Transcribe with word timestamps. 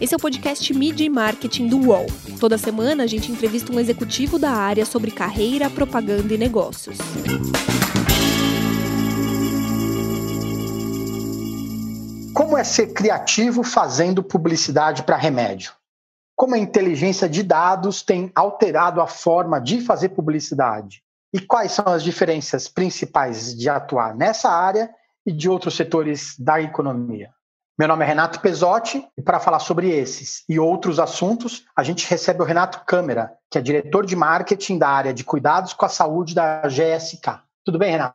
Esse 0.00 0.14
é 0.14 0.16
o 0.16 0.20
podcast 0.20 0.72
Media 0.72 1.06
e 1.06 1.10
Marketing 1.10 1.68
do 1.68 1.76
UOL. 1.88 2.06
Toda 2.40 2.56
semana 2.56 3.04
a 3.04 3.06
gente 3.06 3.30
entrevista 3.30 3.70
um 3.70 3.78
executivo 3.78 4.38
da 4.38 4.50
área 4.50 4.86
sobre 4.86 5.10
carreira, 5.10 5.68
propaganda 5.68 6.32
e 6.32 6.38
negócios. 6.38 6.96
Como 12.34 12.56
é 12.56 12.64
ser 12.64 12.94
criativo 12.94 13.62
fazendo 13.62 14.22
publicidade 14.22 15.02
para 15.02 15.16
remédio? 15.16 15.72
Como 16.34 16.54
a 16.54 16.58
inteligência 16.58 17.28
de 17.28 17.42
dados 17.42 18.00
tem 18.00 18.32
alterado 18.34 19.02
a 19.02 19.06
forma 19.06 19.60
de 19.60 19.82
fazer 19.82 20.08
publicidade? 20.08 21.02
E 21.34 21.38
quais 21.38 21.72
são 21.72 21.84
as 21.86 22.02
diferenças 22.02 22.66
principais 22.66 23.54
de 23.54 23.68
atuar 23.68 24.16
nessa 24.16 24.48
área 24.48 24.90
e 25.26 25.30
de 25.30 25.48
outros 25.48 25.76
setores 25.76 26.34
da 26.38 26.60
economia? 26.60 27.28
Meu 27.78 27.88
nome 27.88 28.04
é 28.04 28.08
Renato 28.08 28.40
Pesotti 28.40 29.04
e 29.16 29.22
para 29.22 29.40
falar 29.40 29.58
sobre 29.58 29.88
esses 29.88 30.44
e 30.48 30.58
outros 30.58 31.00
assuntos, 31.00 31.64
a 31.74 31.82
gente 31.82 32.08
recebe 32.08 32.42
o 32.42 32.44
Renato 32.44 32.82
Câmara, 32.86 33.32
que 33.50 33.56
é 33.56 33.60
diretor 33.60 34.04
de 34.04 34.14
marketing 34.14 34.78
da 34.78 34.88
área 34.88 35.14
de 35.14 35.24
cuidados 35.24 35.72
com 35.72 35.86
a 35.86 35.88
saúde 35.88 36.34
da 36.34 36.62
GSK. 36.62 37.40
Tudo 37.64 37.78
bem, 37.78 37.92
Renato? 37.92 38.14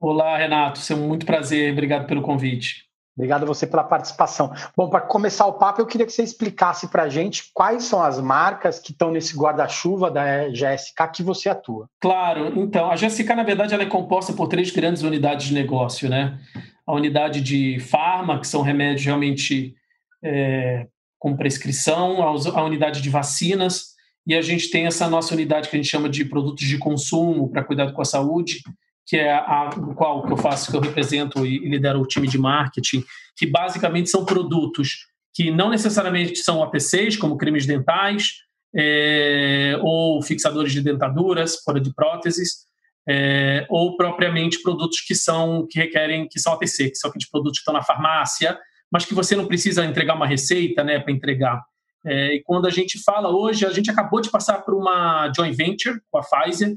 Olá, 0.00 0.36
Renato. 0.36 0.80
É 0.90 0.96
muito 0.96 1.26
prazer. 1.26 1.72
Obrigado 1.72 2.06
pelo 2.06 2.22
convite. 2.22 2.90
Obrigado 3.16 3.42
a 3.42 3.46
você 3.46 3.66
pela 3.66 3.84
participação. 3.84 4.52
Bom, 4.74 4.88
para 4.88 5.02
começar 5.02 5.46
o 5.46 5.52
papo, 5.52 5.80
eu 5.80 5.86
queria 5.86 6.06
que 6.06 6.12
você 6.12 6.22
explicasse 6.22 6.88
para 6.88 7.02
a 7.02 7.08
gente 7.08 7.50
quais 7.52 7.84
são 7.84 8.02
as 8.02 8.18
marcas 8.18 8.78
que 8.78 8.92
estão 8.92 9.10
nesse 9.10 9.36
guarda-chuva 9.36 10.10
da 10.10 10.48
GSK 10.48 11.08
que 11.14 11.22
você 11.22 11.50
atua. 11.50 11.88
Claro. 12.00 12.58
Então, 12.58 12.90
a 12.90 12.94
GSK, 12.94 13.34
na 13.34 13.42
verdade, 13.42 13.74
ela 13.74 13.82
é 13.82 13.86
composta 13.86 14.32
por 14.32 14.48
três 14.48 14.70
grandes 14.70 15.02
unidades 15.02 15.46
de 15.46 15.54
negócio, 15.54 16.08
né? 16.08 16.38
A 16.86 16.92
unidade 16.94 17.40
de 17.40 17.78
farma, 17.80 18.40
que 18.40 18.46
são 18.46 18.62
remédios 18.62 19.04
realmente 19.04 19.74
é, 20.22 20.86
com 21.18 21.36
prescrição, 21.36 22.22
a 22.22 22.64
unidade 22.64 23.00
de 23.00 23.10
vacinas, 23.10 23.92
e 24.26 24.34
a 24.34 24.42
gente 24.42 24.70
tem 24.70 24.86
essa 24.86 25.08
nossa 25.08 25.34
unidade 25.34 25.68
que 25.68 25.76
a 25.76 25.80
gente 25.80 25.90
chama 25.90 26.08
de 26.08 26.24
produtos 26.24 26.66
de 26.66 26.78
consumo 26.78 27.50
para 27.50 27.64
cuidado 27.64 27.92
com 27.92 28.02
a 28.02 28.04
saúde, 28.04 28.60
que 29.06 29.16
é 29.16 29.32
a, 29.32 29.68
a 29.68 29.70
qual 29.94 30.24
que 30.24 30.32
eu 30.32 30.36
faço, 30.36 30.70
que 30.70 30.76
eu 30.76 30.80
represento 30.80 31.44
e, 31.44 31.56
e 31.56 31.68
lidero 31.68 32.00
o 32.00 32.06
time 32.06 32.28
de 32.28 32.38
marketing, 32.38 33.04
que 33.36 33.46
basicamente 33.46 34.10
são 34.10 34.24
produtos 34.24 35.06
que 35.34 35.50
não 35.50 35.70
necessariamente 35.70 36.36
são 36.36 36.62
APCs, 36.62 37.16
como 37.16 37.36
cremes 37.36 37.66
dentais, 37.66 38.42
é, 38.74 39.78
ou 39.82 40.22
fixadores 40.22 40.72
de 40.72 40.80
dentaduras, 40.80 41.56
fora 41.62 41.80
de 41.80 41.92
próteses, 41.94 42.66
é, 43.08 43.66
ou 43.68 43.96
propriamente 43.96 44.62
produtos 44.62 45.00
que 45.00 45.14
são 45.14 45.66
que 45.68 45.78
requerem 45.78 46.28
que 46.28 46.38
são 46.38 46.52
ATC, 46.52 46.90
que 46.90 46.96
são 46.96 47.10
aqueles 47.10 47.28
produtos 47.28 47.58
que 47.58 47.62
estão 47.62 47.74
na 47.74 47.82
farmácia, 47.82 48.58
mas 48.90 49.04
que 49.04 49.14
você 49.14 49.34
não 49.34 49.46
precisa 49.46 49.84
entregar 49.84 50.14
uma 50.14 50.26
receita, 50.26 50.84
né, 50.84 51.00
para 51.00 51.12
entregar. 51.12 51.62
É, 52.04 52.34
e 52.34 52.42
quando 52.42 52.66
a 52.66 52.70
gente 52.70 53.02
fala 53.02 53.30
hoje, 53.30 53.64
a 53.64 53.70
gente 53.70 53.90
acabou 53.90 54.20
de 54.20 54.30
passar 54.30 54.58
por 54.58 54.74
uma 54.74 55.32
joint 55.34 55.56
venture 55.56 56.00
com 56.10 56.18
a 56.18 56.22
Pfizer 56.22 56.76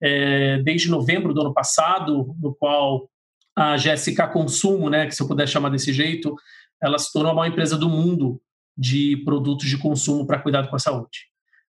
é, 0.00 0.58
desde 0.58 0.90
novembro 0.90 1.32
do 1.32 1.40
ano 1.40 1.54
passado, 1.54 2.34
no 2.40 2.54
qual 2.54 3.08
a 3.56 3.76
GSK 3.76 4.28
Consumo, 4.32 4.90
né, 4.90 5.06
que 5.06 5.14
se 5.14 5.22
eu 5.22 5.28
puder 5.28 5.48
chamar 5.48 5.70
desse 5.70 5.92
jeito, 5.92 6.34
ela 6.82 6.98
se 6.98 7.10
tornou 7.12 7.32
a 7.32 7.34
maior 7.34 7.50
empresa 7.50 7.76
do 7.78 7.88
mundo 7.88 8.40
de 8.76 9.16
produtos 9.24 9.68
de 9.68 9.78
consumo 9.78 10.26
para 10.26 10.38
cuidado 10.38 10.68
com 10.68 10.76
a 10.76 10.80
saúde. 10.80 11.20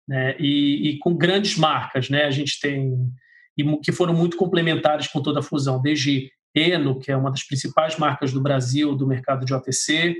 Né? 0.08 0.36
E, 0.40 0.90
e, 0.90 1.00
com 1.00 1.16
grandes 1.16 1.58
marcas, 1.58 2.10
né? 2.10 2.26
A 2.26 2.32
gente 2.32 2.60
tem 2.60 3.12
e 3.58 3.78
que 3.80 3.92
foram 3.92 4.14
muito 4.14 4.38
complementares 4.38 5.08
com 5.08 5.22
toda 5.22 5.40
a 5.40 5.44
fusão, 5.44 5.82
desde 5.82 6.32
Eno, 6.54 7.00
que 7.00 7.12
é 7.12 7.18
uma 7.18 7.30
das 7.30 7.44
principais 7.44 7.98
marcas 7.98 8.32
do 8.32 8.42
Brasil 8.42 8.96
do 8.96 9.08
mercado 9.08 9.46
de 9.46 9.54
OTC, 9.54 10.16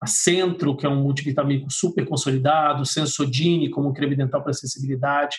a 0.00 0.06
Centro, 0.06 0.76
que 0.76 0.84
é 0.84 0.88
um 0.88 1.02
multivitamínico 1.02 1.70
super 1.70 2.04
consolidado, 2.04 2.84
Sensodine, 2.84 3.70
como 3.70 3.88
um 3.88 3.92
creme 3.92 4.16
dental 4.16 4.42
para 4.42 4.52
sensibilidade, 4.52 5.36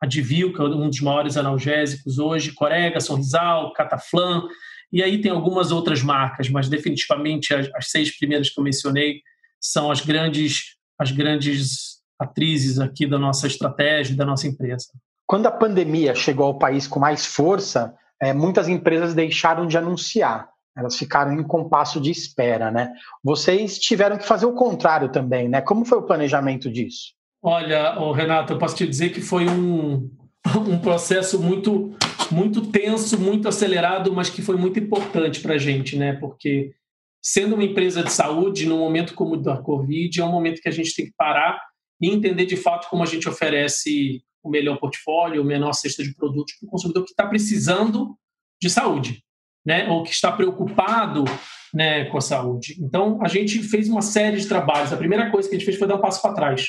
a 0.00 0.06
Divil, 0.06 0.52
que 0.52 0.60
é 0.60 0.64
um 0.64 0.88
dos 0.88 1.00
maiores 1.00 1.36
analgésicos 1.36 2.18
hoje, 2.18 2.52
Corega, 2.52 3.00
Sorrisal, 3.00 3.72
Cataflan, 3.74 4.48
e 4.92 5.02
aí 5.02 5.20
tem 5.20 5.30
algumas 5.30 5.70
outras 5.70 6.02
marcas, 6.02 6.48
mas 6.48 6.68
definitivamente 6.68 7.54
as, 7.54 7.68
as 7.74 7.90
seis 7.90 8.16
primeiras 8.16 8.50
que 8.50 8.58
eu 8.58 8.64
mencionei 8.64 9.20
são 9.60 9.90
as 9.90 10.00
grandes, 10.00 10.76
as 10.98 11.12
grandes 11.12 12.00
atrizes 12.18 12.78
aqui 12.78 13.06
da 13.06 13.18
nossa 13.18 13.46
estratégia, 13.46 14.16
da 14.16 14.24
nossa 14.24 14.48
empresa. 14.48 14.88
Quando 15.30 15.46
a 15.46 15.52
pandemia 15.52 16.12
chegou 16.12 16.46
ao 16.46 16.58
país 16.58 16.88
com 16.88 16.98
mais 16.98 17.24
força, 17.24 17.94
é, 18.20 18.32
muitas 18.32 18.68
empresas 18.68 19.14
deixaram 19.14 19.64
de 19.64 19.78
anunciar. 19.78 20.48
Elas 20.76 20.96
ficaram 20.96 21.32
em 21.32 21.44
compasso 21.44 22.00
de 22.00 22.10
espera, 22.10 22.68
né? 22.68 22.92
Vocês 23.22 23.78
tiveram 23.78 24.18
que 24.18 24.26
fazer 24.26 24.46
o 24.46 24.54
contrário 24.54 25.08
também, 25.08 25.48
né? 25.48 25.60
Como 25.60 25.84
foi 25.84 25.98
o 25.98 26.02
planejamento 26.02 26.68
disso? 26.68 27.12
Olha, 27.40 27.94
Renato, 28.12 28.54
eu 28.54 28.58
posso 28.58 28.74
te 28.74 28.84
dizer 28.84 29.10
que 29.10 29.20
foi 29.20 29.46
um, 29.48 30.10
um 30.68 30.80
processo 30.80 31.40
muito, 31.40 31.94
muito 32.28 32.66
tenso, 32.66 33.16
muito 33.16 33.46
acelerado, 33.46 34.12
mas 34.12 34.28
que 34.28 34.42
foi 34.42 34.56
muito 34.56 34.80
importante 34.80 35.38
para 35.40 35.54
a 35.54 35.58
gente, 35.58 35.96
né? 35.96 36.14
Porque 36.14 36.72
sendo 37.22 37.54
uma 37.54 37.62
empresa 37.62 38.02
de 38.02 38.10
saúde, 38.10 38.66
num 38.66 38.78
momento 38.80 39.14
como 39.14 39.34
o 39.34 39.40
da 39.40 39.58
Covid, 39.58 40.20
é 40.20 40.24
um 40.24 40.32
momento 40.32 40.60
que 40.60 40.68
a 40.68 40.72
gente 40.72 40.92
tem 40.92 41.06
que 41.06 41.14
parar 41.16 41.69
e 42.00 42.08
entender 42.08 42.46
de 42.46 42.56
fato 42.56 42.88
como 42.88 43.02
a 43.02 43.06
gente 43.06 43.28
oferece 43.28 44.22
o 44.42 44.50
melhor 44.50 44.78
portfólio, 44.78 45.42
o 45.42 45.44
menor 45.44 45.72
cesta 45.72 46.02
de 46.02 46.14
produtos 46.14 46.54
para 46.54 46.66
o 46.66 46.70
consumidor 46.70 47.04
que 47.04 47.10
está 47.10 47.26
precisando 47.26 48.16
de 48.60 48.70
saúde, 48.70 49.22
né? 49.64 49.88
ou 49.88 50.02
que 50.02 50.10
está 50.10 50.32
preocupado 50.32 51.24
né, 51.74 52.06
com 52.06 52.18
a 52.18 52.22
saúde. 52.22 52.76
Então, 52.80 53.18
a 53.22 53.28
gente 53.28 53.62
fez 53.62 53.88
uma 53.88 54.02
série 54.02 54.38
de 54.38 54.46
trabalhos. 54.46 54.92
A 54.92 54.96
primeira 54.96 55.30
coisa 55.30 55.48
que 55.48 55.54
a 55.54 55.58
gente 55.58 55.66
fez 55.66 55.78
foi 55.78 55.86
dar 55.86 55.96
um 55.96 56.00
passo 56.00 56.22
para 56.22 56.34
trás. 56.34 56.66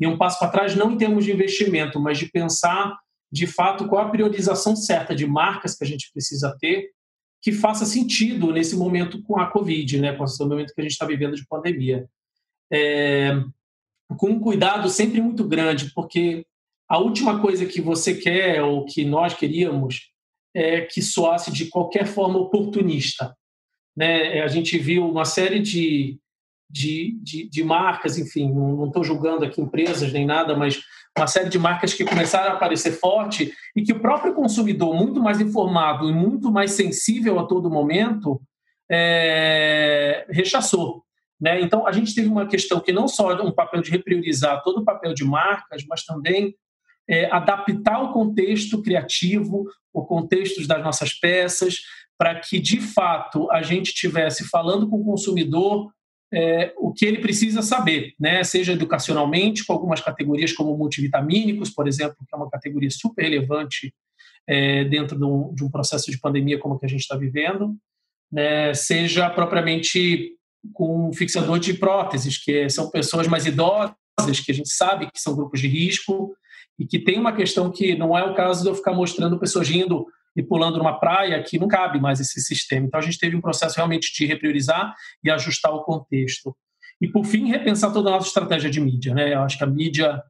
E 0.00 0.06
um 0.06 0.16
passo 0.16 0.38
para 0.38 0.48
trás 0.48 0.74
não 0.74 0.92
em 0.92 0.96
termos 0.96 1.24
de 1.24 1.32
investimento, 1.32 2.00
mas 2.00 2.18
de 2.18 2.26
pensar, 2.26 2.96
de 3.30 3.46
fato, 3.46 3.86
qual 3.86 4.06
a 4.06 4.10
priorização 4.10 4.74
certa 4.74 5.14
de 5.14 5.26
marcas 5.26 5.76
que 5.76 5.84
a 5.84 5.86
gente 5.86 6.10
precisa 6.12 6.56
ter 6.58 6.90
que 7.42 7.50
faça 7.50 7.84
sentido 7.84 8.52
nesse 8.52 8.76
momento 8.76 9.20
com 9.24 9.38
a 9.38 9.50
Covid, 9.50 10.00
né, 10.00 10.12
com 10.12 10.22
esse 10.22 10.38
momento 10.44 10.72
que 10.72 10.80
a 10.80 10.84
gente 10.84 10.92
está 10.92 11.04
vivendo 11.04 11.34
de 11.34 11.44
pandemia. 11.46 12.08
É, 12.72 13.32
com 14.16 14.30
um 14.30 14.40
cuidado 14.40 14.88
sempre 14.88 15.20
muito 15.20 15.46
grande, 15.46 15.92
porque 15.94 16.44
a 16.88 16.98
última 16.98 17.40
coisa 17.40 17.66
que 17.66 17.80
você 17.80 18.14
quer, 18.14 18.62
ou 18.62 18.84
que 18.84 19.04
nós 19.04 19.34
queríamos, 19.34 20.10
é 20.54 20.82
que 20.82 21.00
soasse 21.00 21.50
de 21.50 21.66
qualquer 21.66 22.06
forma 22.06 22.38
oportunista. 22.38 23.34
Né? 23.96 24.42
A 24.42 24.48
gente 24.48 24.78
viu 24.78 25.08
uma 25.08 25.24
série 25.24 25.60
de, 25.60 26.18
de, 26.70 27.18
de, 27.22 27.48
de 27.48 27.64
marcas, 27.64 28.18
enfim, 28.18 28.52
não 28.52 28.86
estou 28.86 29.02
julgando 29.04 29.44
aqui 29.44 29.60
empresas 29.60 30.12
nem 30.12 30.26
nada, 30.26 30.56
mas 30.56 30.80
uma 31.16 31.26
série 31.26 31.50
de 31.50 31.58
marcas 31.58 31.92
que 31.92 32.04
começaram 32.04 32.52
a 32.52 32.54
aparecer 32.54 32.92
forte 32.92 33.52
e 33.76 33.82
que 33.82 33.92
o 33.92 34.00
próprio 34.00 34.34
consumidor, 34.34 34.94
muito 34.94 35.20
mais 35.20 35.40
informado 35.40 36.08
e 36.08 36.12
muito 36.12 36.50
mais 36.50 36.72
sensível 36.72 37.38
a 37.38 37.46
todo 37.46 37.70
momento, 37.70 38.40
é, 38.90 40.26
rechaçou. 40.30 41.04
Né? 41.42 41.60
Então, 41.60 41.88
a 41.88 41.90
gente 41.90 42.14
teve 42.14 42.28
uma 42.28 42.46
questão 42.46 42.78
que 42.78 42.92
não 42.92 43.08
só 43.08 43.34
um 43.42 43.50
papel 43.50 43.82
de 43.82 43.90
repriorizar 43.90 44.62
todo 44.62 44.78
o 44.78 44.84
papel 44.84 45.12
de 45.12 45.24
marcas, 45.24 45.84
mas 45.88 46.04
também 46.04 46.54
é, 47.10 47.28
adaptar 47.32 48.00
o 48.00 48.12
contexto 48.12 48.80
criativo, 48.80 49.66
o 49.92 50.04
contexto 50.04 50.64
das 50.68 50.80
nossas 50.84 51.12
peças, 51.12 51.80
para 52.16 52.38
que, 52.38 52.60
de 52.60 52.80
fato, 52.80 53.50
a 53.50 53.60
gente 53.60 53.88
estivesse 53.88 54.48
falando 54.48 54.88
com 54.88 55.00
o 55.00 55.04
consumidor 55.04 55.90
é, 56.32 56.72
o 56.78 56.92
que 56.92 57.04
ele 57.04 57.18
precisa 57.18 57.60
saber, 57.60 58.14
né? 58.20 58.44
seja 58.44 58.72
educacionalmente, 58.72 59.66
com 59.66 59.72
algumas 59.72 60.00
categorias 60.00 60.52
como 60.52 60.78
multivitamínicos, 60.78 61.70
por 61.70 61.88
exemplo, 61.88 62.16
que 62.20 62.32
é 62.32 62.36
uma 62.36 62.48
categoria 62.48 62.90
super 62.90 63.22
relevante 63.22 63.92
é, 64.46 64.84
dentro 64.84 65.18
de 65.18 65.24
um, 65.24 65.52
de 65.52 65.64
um, 65.64 65.70
processo 65.70 66.08
de 66.08 66.20
pandemia 66.20 66.58
como 66.58 66.76
o 66.76 66.78
que 66.78 66.86
a 66.86 66.88
gente 66.88 67.00
está 67.00 67.16
vivendo, 67.16 67.76
né? 68.30 68.72
seja 68.72 69.28
propriamente 69.28 70.38
com 70.72 71.12
fixador 71.12 71.58
de 71.58 71.74
próteses, 71.74 72.38
que 72.38 72.68
são 72.68 72.90
pessoas 72.90 73.26
mais 73.26 73.46
idosas, 73.46 73.94
que 74.44 74.52
a 74.52 74.54
gente 74.54 74.72
sabe 74.72 75.10
que 75.10 75.20
são 75.20 75.34
grupos 75.34 75.60
de 75.60 75.68
risco, 75.68 76.34
e 76.78 76.86
que 76.86 76.98
tem 76.98 77.18
uma 77.18 77.34
questão 77.34 77.70
que 77.70 77.96
não 77.96 78.16
é 78.16 78.24
o 78.24 78.34
caso 78.34 78.62
de 78.62 78.68
eu 78.68 78.74
ficar 78.74 78.92
mostrando 78.92 79.38
pessoas 79.38 79.68
indo 79.70 80.06
e 80.34 80.42
pulando 80.42 80.78
numa 80.78 80.98
praia, 80.98 81.42
que 81.42 81.58
não 81.58 81.68
cabe 81.68 82.00
mais 82.00 82.18
esse 82.18 82.40
sistema. 82.40 82.86
Então 82.86 82.98
a 82.98 83.02
gente 83.02 83.18
teve 83.18 83.36
um 83.36 83.40
processo 83.40 83.76
realmente 83.76 84.12
de 84.14 84.26
repriorizar 84.26 84.94
e 85.22 85.30
ajustar 85.30 85.72
o 85.72 85.84
contexto. 85.84 86.56
E 87.00 87.08
por 87.08 87.24
fim, 87.24 87.48
repensar 87.48 87.92
toda 87.92 88.08
a 88.08 88.12
nossa 88.12 88.28
estratégia 88.28 88.70
de 88.70 88.80
mídia. 88.80 89.14
Né? 89.14 89.34
Eu 89.34 89.40
acho 89.42 89.58
que 89.58 89.64
a 89.64 89.66
mídia, 89.66 90.22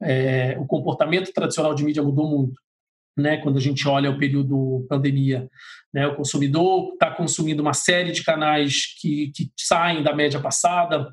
é, 0.00 0.56
o 0.60 0.66
comportamento 0.66 1.32
tradicional 1.32 1.74
de 1.74 1.84
mídia 1.84 2.02
mudou 2.02 2.28
muito. 2.28 2.60
Né, 3.18 3.38
quando 3.38 3.58
a 3.58 3.60
gente 3.60 3.88
olha 3.88 4.10
o 4.10 4.18
período 4.18 4.86
pandemia. 4.88 5.50
Né, 5.92 6.06
o 6.06 6.14
consumidor 6.14 6.92
está 6.92 7.10
consumindo 7.10 7.60
uma 7.60 7.74
série 7.74 8.12
de 8.12 8.22
canais 8.22 8.94
que, 9.00 9.32
que 9.34 9.50
saem 9.58 10.04
da 10.04 10.14
média 10.14 10.38
passada, 10.38 11.12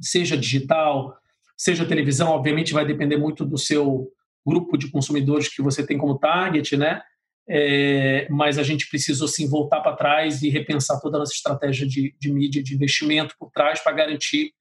seja 0.00 0.36
digital, 0.36 1.14
seja 1.56 1.84
televisão, 1.84 2.30
obviamente 2.30 2.72
vai 2.72 2.86
depender 2.86 3.16
muito 3.16 3.44
do 3.44 3.58
seu 3.58 4.10
grupo 4.46 4.76
de 4.76 4.90
consumidores 4.90 5.48
que 5.48 5.62
você 5.62 5.86
tem 5.86 5.98
como 5.98 6.18
target, 6.18 6.76
né? 6.76 7.02
É, 7.48 8.28
mas 8.30 8.58
a 8.58 8.62
gente 8.62 8.88
precisou 8.88 9.26
sim 9.26 9.48
voltar 9.48 9.80
para 9.80 9.96
trás 9.96 10.42
e 10.42 10.48
repensar 10.48 11.00
toda 11.00 11.16
a 11.16 11.20
nossa 11.20 11.34
estratégia 11.34 11.86
de, 11.86 12.14
de 12.18 12.32
mídia, 12.32 12.62
de 12.62 12.74
investimento 12.74 13.34
por 13.38 13.50
trás 13.50 13.80
para 13.80 13.92
garantir 13.92 14.52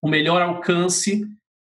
o 0.00 0.08
melhor 0.08 0.40
alcance 0.40 1.24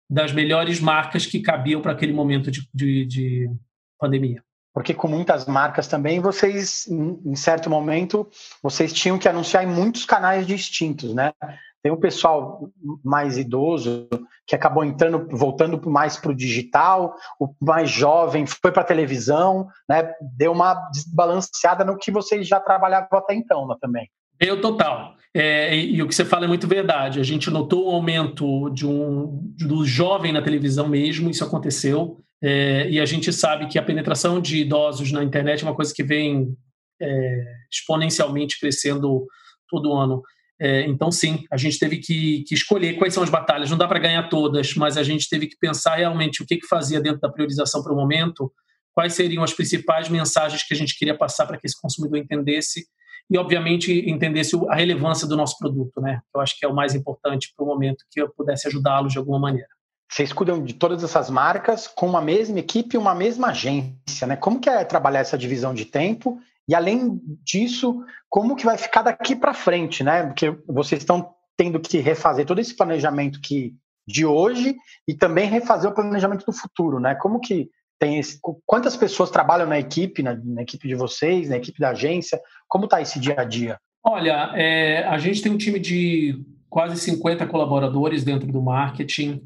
das 0.08 0.32
melhores 0.32 0.80
marcas 0.80 1.26
que 1.26 1.40
cabiam 1.40 1.80
para 1.80 1.92
aquele 1.92 2.12
momento 2.12 2.50
de, 2.50 2.68
de, 2.72 3.04
de 3.04 3.50
pandemia 3.98 4.43
porque 4.74 4.92
com 4.92 5.06
muitas 5.06 5.46
marcas 5.46 5.86
também, 5.86 6.18
vocês, 6.18 6.86
em 6.88 7.36
certo 7.36 7.70
momento, 7.70 8.28
vocês 8.60 8.92
tinham 8.92 9.16
que 9.16 9.28
anunciar 9.28 9.62
em 9.62 9.68
muitos 9.68 10.04
canais 10.04 10.44
distintos, 10.44 11.14
né? 11.14 11.32
Tem 11.80 11.92
o 11.92 11.96
pessoal 11.96 12.68
mais 13.04 13.38
idoso 13.38 14.08
que 14.46 14.56
acabou 14.56 14.84
entrando, 14.84 15.28
voltando 15.30 15.80
mais 15.88 16.16
para 16.16 16.32
o 16.32 16.34
digital, 16.34 17.14
o 17.38 17.54
mais 17.60 17.88
jovem 17.88 18.46
foi 18.46 18.72
para 18.72 18.82
a 18.82 18.86
televisão, 18.86 19.68
né? 19.88 20.12
Deu 20.36 20.50
uma 20.50 20.74
desbalanceada 20.90 21.84
no 21.84 21.96
que 21.96 22.10
vocês 22.10 22.48
já 22.48 22.58
trabalhavam 22.58 23.18
até 23.18 23.34
então, 23.34 23.68
né, 23.68 23.76
também. 23.80 24.10
Deu 24.40 24.60
total. 24.60 25.14
É, 25.32 25.76
e, 25.76 25.96
e, 25.96 26.02
o 26.02 26.08
que 26.08 26.14
você 26.14 26.24
fala 26.24 26.46
é 26.46 26.48
muito 26.48 26.66
verdade. 26.66 27.20
A 27.20 27.24
gente 27.24 27.50
notou 27.50 27.86
o 27.86 27.94
aumento 27.94 28.70
de 28.70 28.86
um, 28.86 29.52
do 29.56 29.84
jovem 29.84 30.32
na 30.32 30.42
televisão 30.42 30.88
mesmo, 30.88 31.30
isso 31.30 31.44
aconteceu. 31.44 32.23
É, 32.46 32.90
e 32.90 33.00
a 33.00 33.06
gente 33.06 33.32
sabe 33.32 33.68
que 33.68 33.78
a 33.78 33.82
penetração 33.82 34.38
de 34.38 34.58
idosos 34.58 35.10
na 35.10 35.24
internet 35.24 35.62
é 35.62 35.66
uma 35.66 35.74
coisa 35.74 35.94
que 35.94 36.04
vem 36.04 36.54
é, 37.00 37.44
exponencialmente 37.72 38.60
crescendo 38.60 39.26
todo 39.66 39.94
ano. 39.94 40.20
É, 40.60 40.82
então, 40.82 41.10
sim, 41.10 41.44
a 41.50 41.56
gente 41.56 41.78
teve 41.78 41.96
que, 41.96 42.44
que, 42.46 42.54
escolher 42.54 42.98
quais 42.98 43.14
são 43.14 43.22
as 43.22 43.30
batalhas. 43.30 43.70
Não 43.70 43.78
dá 43.78 43.88
para 43.88 43.98
ganhar 43.98 44.28
todas, 44.28 44.74
mas 44.74 44.98
a 44.98 45.02
gente 45.02 45.26
teve 45.26 45.46
que 45.46 45.56
pensar 45.58 45.94
realmente 45.94 46.42
o 46.42 46.46
que, 46.46 46.58
que 46.58 46.66
fazia 46.66 47.00
dentro 47.00 47.18
da 47.18 47.30
priorização 47.30 47.82
para 47.82 47.94
o 47.94 47.96
momento, 47.96 48.52
quais 48.92 49.14
seriam 49.14 49.42
as 49.42 49.54
principais 49.54 50.10
mensagens 50.10 50.62
que 50.62 50.74
a 50.74 50.76
gente 50.76 50.98
queria 50.98 51.16
passar 51.16 51.46
para 51.46 51.56
que 51.56 51.66
esse 51.66 51.80
consumidor 51.80 52.18
entendesse 52.18 52.84
e, 53.30 53.38
obviamente, 53.38 53.90
entendesse 54.06 54.54
a 54.68 54.74
relevância 54.74 55.26
do 55.26 55.34
nosso 55.34 55.56
produto, 55.58 55.98
né? 55.98 56.20
Eu 56.34 56.42
acho 56.42 56.58
que 56.58 56.66
é 56.66 56.68
o 56.68 56.74
mais 56.74 56.94
importante 56.94 57.54
para 57.56 57.64
o 57.64 57.66
momento 57.66 58.04
que 58.10 58.20
eu 58.20 58.28
pudesse 58.28 58.68
ajudá-los 58.68 59.12
de 59.14 59.18
alguma 59.18 59.38
maneira. 59.38 59.73
Vocês 60.10 60.32
cuidam 60.32 60.62
de 60.62 60.74
todas 60.74 61.02
essas 61.02 61.28
marcas 61.28 61.88
com 61.88 62.06
uma 62.06 62.20
mesma 62.20 62.58
equipe 62.58 62.96
uma 62.96 63.14
mesma 63.14 63.48
agência, 63.48 64.26
né? 64.26 64.36
Como 64.36 64.60
que 64.60 64.68
é 64.68 64.84
trabalhar 64.84 65.20
essa 65.20 65.38
divisão 65.38 65.74
de 65.74 65.84
tempo? 65.84 66.38
E 66.68 66.74
além 66.74 67.20
disso, 67.42 68.04
como 68.28 68.56
que 68.56 68.64
vai 68.64 68.78
ficar 68.78 69.02
daqui 69.02 69.36
para 69.36 69.52
frente, 69.52 70.02
né? 70.02 70.24
Porque 70.24 70.56
vocês 70.66 71.02
estão 71.02 71.34
tendo 71.56 71.80
que 71.80 71.98
refazer 71.98 72.46
todo 72.46 72.60
esse 72.60 72.74
planejamento 72.74 73.40
que 73.40 73.74
de 74.06 74.24
hoje 74.24 74.76
e 75.08 75.14
também 75.14 75.48
refazer 75.48 75.90
o 75.90 75.94
planejamento 75.94 76.44
do 76.44 76.52
futuro, 76.52 77.00
né? 77.00 77.14
Como 77.14 77.40
que 77.40 77.70
tem 77.98 78.18
esse, 78.18 78.38
quantas 78.66 78.96
pessoas 78.96 79.30
trabalham 79.30 79.66
na 79.66 79.78
equipe, 79.78 80.22
na, 80.22 80.34
na 80.34 80.62
equipe 80.62 80.86
de 80.86 80.94
vocês, 80.94 81.48
na 81.48 81.56
equipe 81.56 81.80
da 81.80 81.90
agência? 81.90 82.40
Como 82.68 82.84
está 82.84 83.00
esse 83.00 83.18
dia 83.18 83.36
a 83.38 83.44
dia? 83.44 83.78
Olha, 84.02 84.52
é, 84.54 85.04
a 85.04 85.16
gente 85.18 85.42
tem 85.42 85.50
um 85.50 85.56
time 85.56 85.78
de 85.78 86.44
quase 86.68 87.00
50 87.00 87.46
colaboradores 87.46 88.24
dentro 88.24 88.50
do 88.50 88.60
marketing 88.60 89.40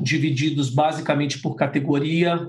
divididos 0.00 0.70
basicamente 0.70 1.40
por 1.40 1.54
categoria 1.54 2.48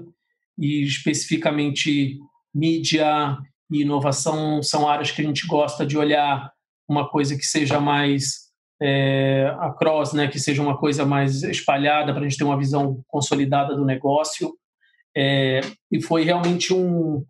e 0.58 0.84
especificamente 0.84 2.18
mídia 2.54 3.38
e 3.72 3.82
inovação 3.82 4.62
são 4.64 4.88
áreas 4.88 5.12
que 5.12 5.22
a 5.22 5.26
gente 5.26 5.46
gosta 5.48 5.86
de 5.86 5.98
olhar 5.98 6.52
uma 6.88 7.10
coisa 7.10 7.36
que 7.36 7.46
seja 7.46 7.80
mais 7.80 8.46
é, 8.82 9.54
across, 9.60 10.14
né, 10.14 10.28
que 10.28 10.40
seja 10.40 10.62
uma 10.62 10.78
coisa 10.78 11.06
mais 11.06 11.44
espalhada 11.44 12.14
para 12.14 12.22
a 12.22 12.28
gente 12.28 12.38
ter 12.38 12.44
uma 12.44 12.58
visão 12.58 13.02
consolidada 13.08 13.76
do 13.76 13.86
negócio. 13.86 14.54
É, 15.18 15.62
e 15.92 16.02
foi 16.02 16.24
realmente 16.24 16.74
um, 16.74 17.24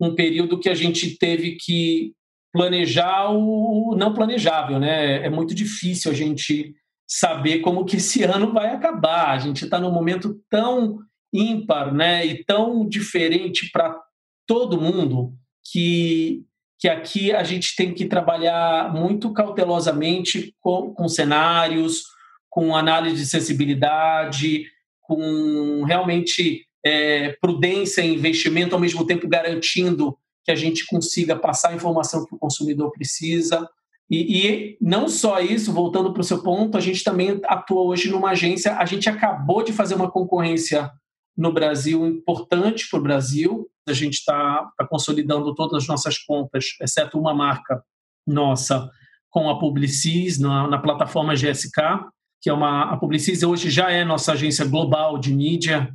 um 0.00 0.14
período 0.14 0.58
que 0.58 0.68
a 0.68 0.74
gente 0.74 1.18
teve 1.18 1.56
que 1.56 2.12
planejar 2.52 3.30
o 3.30 3.96
não 3.96 4.14
planejável, 4.14 4.78
né? 4.78 5.26
É 5.26 5.28
muito 5.28 5.54
difícil 5.54 6.12
a 6.12 6.14
gente 6.14 6.72
saber 7.06 7.60
como 7.60 7.84
que 7.84 7.96
esse 7.96 8.22
ano 8.24 8.52
vai 8.52 8.70
acabar. 8.70 9.30
A 9.30 9.38
gente 9.38 9.64
está 9.64 9.78
num 9.78 9.92
momento 9.92 10.40
tão 10.50 10.98
ímpar, 11.32 11.92
né, 11.92 12.24
e 12.24 12.44
tão 12.44 12.88
diferente 12.88 13.68
para 13.72 14.00
todo 14.46 14.80
mundo 14.80 15.34
que 15.64 16.44
que 16.78 16.88
aqui 16.88 17.32
a 17.32 17.42
gente 17.42 17.74
tem 17.76 17.94
que 17.94 18.04
trabalhar 18.04 18.92
muito 18.92 19.32
cautelosamente 19.32 20.54
com, 20.60 20.92
com 20.92 21.08
cenários, 21.08 22.02
com 22.50 22.76
análise 22.76 23.16
de 23.16 23.26
sensibilidade, 23.26 24.66
com 25.00 25.82
realmente 25.84 26.66
é, 26.84 27.32
prudência 27.40 28.02
e 28.02 28.14
investimento, 28.14 28.74
ao 28.74 28.80
mesmo 28.80 29.06
tempo 29.06 29.26
garantindo 29.26 30.14
que 30.44 30.52
a 30.52 30.54
gente 30.54 30.84
consiga 30.84 31.34
passar 31.34 31.70
a 31.70 31.74
informação 31.74 32.26
que 32.26 32.34
o 32.34 32.38
consumidor 32.38 32.92
precisa. 32.92 33.66
E, 34.10 34.46
e, 34.46 34.78
não 34.80 35.08
só 35.08 35.40
isso, 35.40 35.72
voltando 35.72 36.12
para 36.12 36.20
o 36.20 36.24
seu 36.24 36.42
ponto, 36.42 36.76
a 36.76 36.80
gente 36.80 37.02
também 37.02 37.40
atua 37.44 37.82
hoje 37.82 38.10
numa 38.10 38.30
agência. 38.30 38.76
A 38.76 38.84
gente 38.84 39.08
acabou 39.08 39.62
de 39.62 39.72
fazer 39.72 39.94
uma 39.94 40.10
concorrência 40.10 40.90
no 41.36 41.52
Brasil 41.52 42.06
importante 42.06 42.88
para 42.88 42.98
o 42.98 43.02
Brasil. 43.02 43.68
A 43.88 43.92
gente 43.92 44.14
está 44.14 44.70
tá 44.76 44.86
consolidando 44.86 45.54
todas 45.54 45.82
as 45.82 45.88
nossas 45.88 46.18
contas, 46.18 46.76
exceto 46.80 47.18
uma 47.18 47.34
marca 47.34 47.82
nossa, 48.26 48.90
com 49.30 49.50
a 49.50 49.58
Publicis 49.58 50.38
na, 50.38 50.68
na 50.68 50.78
plataforma 50.78 51.34
GSK, 51.34 52.06
que 52.40 52.48
é 52.48 52.52
uma 52.52 52.92
a 52.92 52.96
Publicis 52.96 53.42
hoje 53.42 53.70
já 53.70 53.90
é 53.90 54.04
nossa 54.04 54.32
agência 54.32 54.64
global 54.64 55.18
de 55.18 55.34
mídia, 55.34 55.94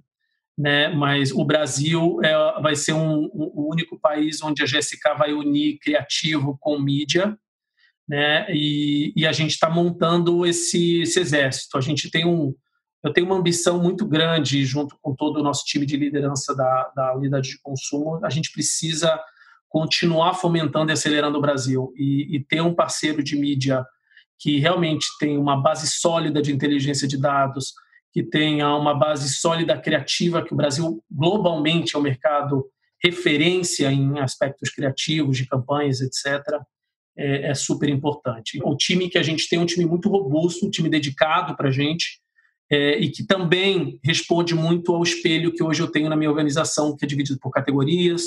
né? 0.57 0.89
Mas 0.89 1.31
o 1.31 1.45
Brasil 1.45 2.19
é, 2.23 2.61
vai 2.61 2.75
ser 2.75 2.93
um, 2.93 3.25
um, 3.33 3.51
o 3.55 3.71
único 3.71 3.99
país 3.99 4.41
onde 4.43 4.61
a 4.61 4.65
GSK 4.65 5.15
vai 5.17 5.31
unir 5.31 5.79
criativo 5.79 6.57
com 6.59 6.77
mídia 6.79 7.37
né? 8.09 8.47
E, 8.49 9.13
e 9.15 9.27
a 9.27 9.31
gente 9.31 9.51
está 9.51 9.69
montando 9.69 10.43
esse, 10.43 11.01
esse 11.01 11.19
exército. 11.19 11.77
A 11.77 11.81
gente 11.81 12.09
tem 12.09 12.25
um, 12.25 12.55
eu 13.03 13.13
tenho 13.13 13.27
uma 13.27 13.35
ambição 13.35 13.79
muito 13.79 14.03
grande 14.07 14.65
junto 14.65 14.97
com 14.99 15.15
todo 15.15 15.37
o 15.37 15.43
nosso 15.43 15.63
time 15.63 15.85
de 15.85 15.95
liderança 15.95 16.55
da, 16.55 16.91
da 16.95 17.15
unidade 17.15 17.49
de 17.49 17.61
consumo. 17.61 18.19
A 18.25 18.29
gente 18.31 18.51
precisa 18.51 19.17
continuar 19.69 20.33
fomentando 20.33 20.91
e 20.91 20.93
acelerando 20.93 21.37
o 21.37 21.41
Brasil 21.41 21.93
e, 21.95 22.35
e 22.35 22.43
ter 22.43 22.61
um 22.61 22.73
parceiro 22.73 23.21
de 23.21 23.35
mídia 23.35 23.85
que 24.39 24.57
realmente 24.57 25.05
tem 25.19 25.37
uma 25.37 25.61
base 25.61 25.85
sólida 25.87 26.41
de 26.41 26.51
inteligência 26.51 27.07
de 27.07 27.17
dados, 27.17 27.73
que 28.11 28.23
tenha 28.23 28.73
uma 28.75 28.95
base 28.95 29.29
sólida 29.35 29.79
criativa, 29.79 30.43
que 30.43 30.53
o 30.53 30.57
Brasil 30.57 31.03
globalmente 31.11 31.95
é 31.95 31.99
um 31.99 32.01
mercado 32.01 32.65
referência 33.03 33.91
em 33.91 34.17
aspectos 34.19 34.71
criativos, 34.71 35.37
de 35.37 35.45
campanhas, 35.45 36.01
etc 36.01 36.59
é, 37.19 37.51
é 37.51 37.53
super 37.53 37.89
importante. 37.89 38.59
O 38.63 38.75
time 38.77 39.09
que 39.09 39.17
a 39.17 39.23
gente 39.23 39.47
tem 39.49 39.59
é 39.59 39.61
um 39.61 39.65
time 39.65 39.85
muito 39.85 40.09
robusto, 40.09 40.65
um 40.65 40.69
time 40.69 40.89
dedicado 40.89 41.55
para 41.55 41.67
a 41.67 41.71
gente, 41.71 42.21
é, 42.71 42.97
e 42.99 43.09
que 43.09 43.25
também 43.25 43.99
responde 44.03 44.55
muito 44.55 44.95
ao 44.95 45.03
espelho 45.03 45.51
que 45.51 45.61
hoje 45.61 45.81
eu 45.81 45.91
tenho 45.91 46.09
na 46.09 46.15
minha 46.15 46.29
organização, 46.29 46.95
que 46.95 47.03
é 47.03 47.07
dividido 47.07 47.39
por 47.39 47.51
categorias, 47.51 48.23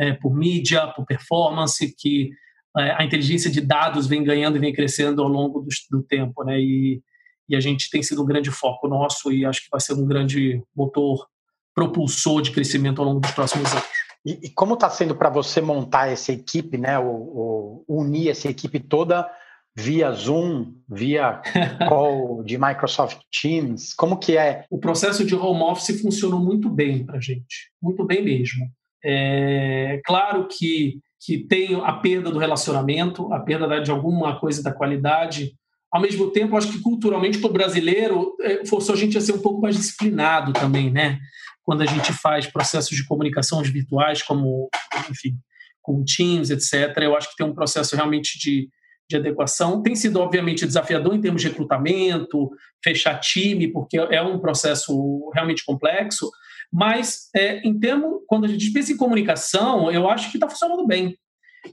é, 0.00 0.12
por 0.12 0.34
mídia, 0.34 0.88
por 0.88 1.06
performance, 1.06 1.94
que 1.96 2.30
é, 2.76 2.90
a 2.98 3.04
inteligência 3.04 3.50
de 3.50 3.60
dados 3.60 4.06
vem 4.06 4.24
ganhando 4.24 4.56
e 4.56 4.60
vem 4.60 4.72
crescendo 4.72 5.22
ao 5.22 5.28
longo 5.28 5.60
do, 5.60 5.68
do 5.90 6.02
tempo, 6.02 6.42
né? 6.42 6.58
E, 6.58 7.00
e, 7.48 7.54
a 7.54 7.60
gente 7.60 7.88
tem 7.90 8.02
sido 8.02 8.22
um 8.22 8.26
grande 8.26 8.50
foco 8.50 8.88
nosso 8.88 9.30
e 9.30 9.44
acho 9.44 9.62
que 9.62 9.70
vai 9.70 9.80
ser 9.80 9.92
um 9.92 10.06
grande 10.06 10.60
motor 10.74 11.28
propulsor 11.74 12.42
de 12.42 12.50
crescimento 12.50 13.00
ao 13.00 13.06
longo 13.06 13.20
dos 13.20 13.30
próximos 13.32 13.70
anos. 13.70 14.03
E, 14.24 14.46
e 14.46 14.50
como 14.50 14.74
está 14.74 14.88
sendo 14.88 15.14
para 15.14 15.28
você 15.28 15.60
montar 15.60 16.08
essa 16.08 16.32
equipe, 16.32 16.78
né? 16.78 16.98
O, 16.98 17.04
o, 17.06 17.84
unir 17.88 18.30
essa 18.30 18.48
equipe 18.48 18.80
toda 18.80 19.30
via 19.76 20.12
Zoom, 20.12 20.72
via 20.88 21.42
call 21.88 22.42
de 22.42 22.56
Microsoft 22.56 23.18
Teams? 23.30 23.92
Como 23.94 24.18
que 24.18 24.36
é? 24.36 24.64
O 24.70 24.78
processo 24.78 25.24
de 25.24 25.34
home 25.34 25.62
office 25.62 26.00
funcionou 26.00 26.40
muito 26.40 26.70
bem 26.70 27.04
para 27.04 27.18
a 27.18 27.20
gente, 27.20 27.70
muito 27.82 28.04
bem 28.04 28.24
mesmo. 28.24 28.66
É 29.04 30.00
claro 30.04 30.48
que, 30.48 30.98
que 31.20 31.38
tem 31.38 31.74
a 31.84 31.92
perda 31.92 32.30
do 32.30 32.38
relacionamento, 32.38 33.30
a 33.34 33.40
perda 33.40 33.80
de 33.80 33.90
alguma 33.90 34.40
coisa 34.40 34.62
da 34.62 34.72
qualidade. 34.72 35.52
Ao 35.92 36.00
mesmo 36.00 36.30
tempo, 36.30 36.56
acho 36.56 36.72
que 36.72 36.80
culturalmente 36.80 37.38
para 37.38 37.50
o 37.50 37.52
brasileiro 37.52 38.34
é, 38.40 38.64
forçou 38.64 38.94
a 38.94 38.98
gente 38.98 39.18
a 39.18 39.20
ser 39.20 39.32
um 39.32 39.42
pouco 39.42 39.60
mais 39.60 39.76
disciplinado 39.76 40.54
também, 40.54 40.90
né? 40.90 41.20
Quando 41.64 41.82
a 41.82 41.86
gente 41.86 42.12
faz 42.12 42.46
processos 42.46 42.96
de 42.96 43.06
comunicação 43.06 43.60
virtuais, 43.62 44.22
como, 44.22 44.68
enfim, 45.10 45.36
com 45.82 46.04
Teams, 46.04 46.50
etc., 46.50 46.96
eu 47.02 47.16
acho 47.16 47.30
que 47.30 47.36
tem 47.36 47.46
um 47.46 47.54
processo 47.54 47.96
realmente 47.96 48.38
de, 48.38 48.68
de 49.08 49.16
adequação. 49.16 49.82
Tem 49.82 49.96
sido, 49.96 50.20
obviamente, 50.20 50.66
desafiador 50.66 51.14
em 51.14 51.20
termos 51.20 51.42
de 51.42 51.48
recrutamento, 51.48 52.50
fechar 52.82 53.18
time, 53.18 53.68
porque 53.68 53.96
é 53.96 54.22
um 54.22 54.38
processo 54.38 55.30
realmente 55.34 55.64
complexo, 55.64 56.30
mas 56.72 57.28
é, 57.34 57.60
em 57.66 57.78
termos, 57.78 58.20
quando 58.26 58.44
a 58.44 58.48
gente 58.48 58.70
pensa 58.70 58.92
em 58.92 58.96
comunicação, 58.96 59.90
eu 59.90 60.08
acho 60.08 60.30
que 60.30 60.36
está 60.36 60.48
funcionando 60.48 60.86
bem. 60.86 61.16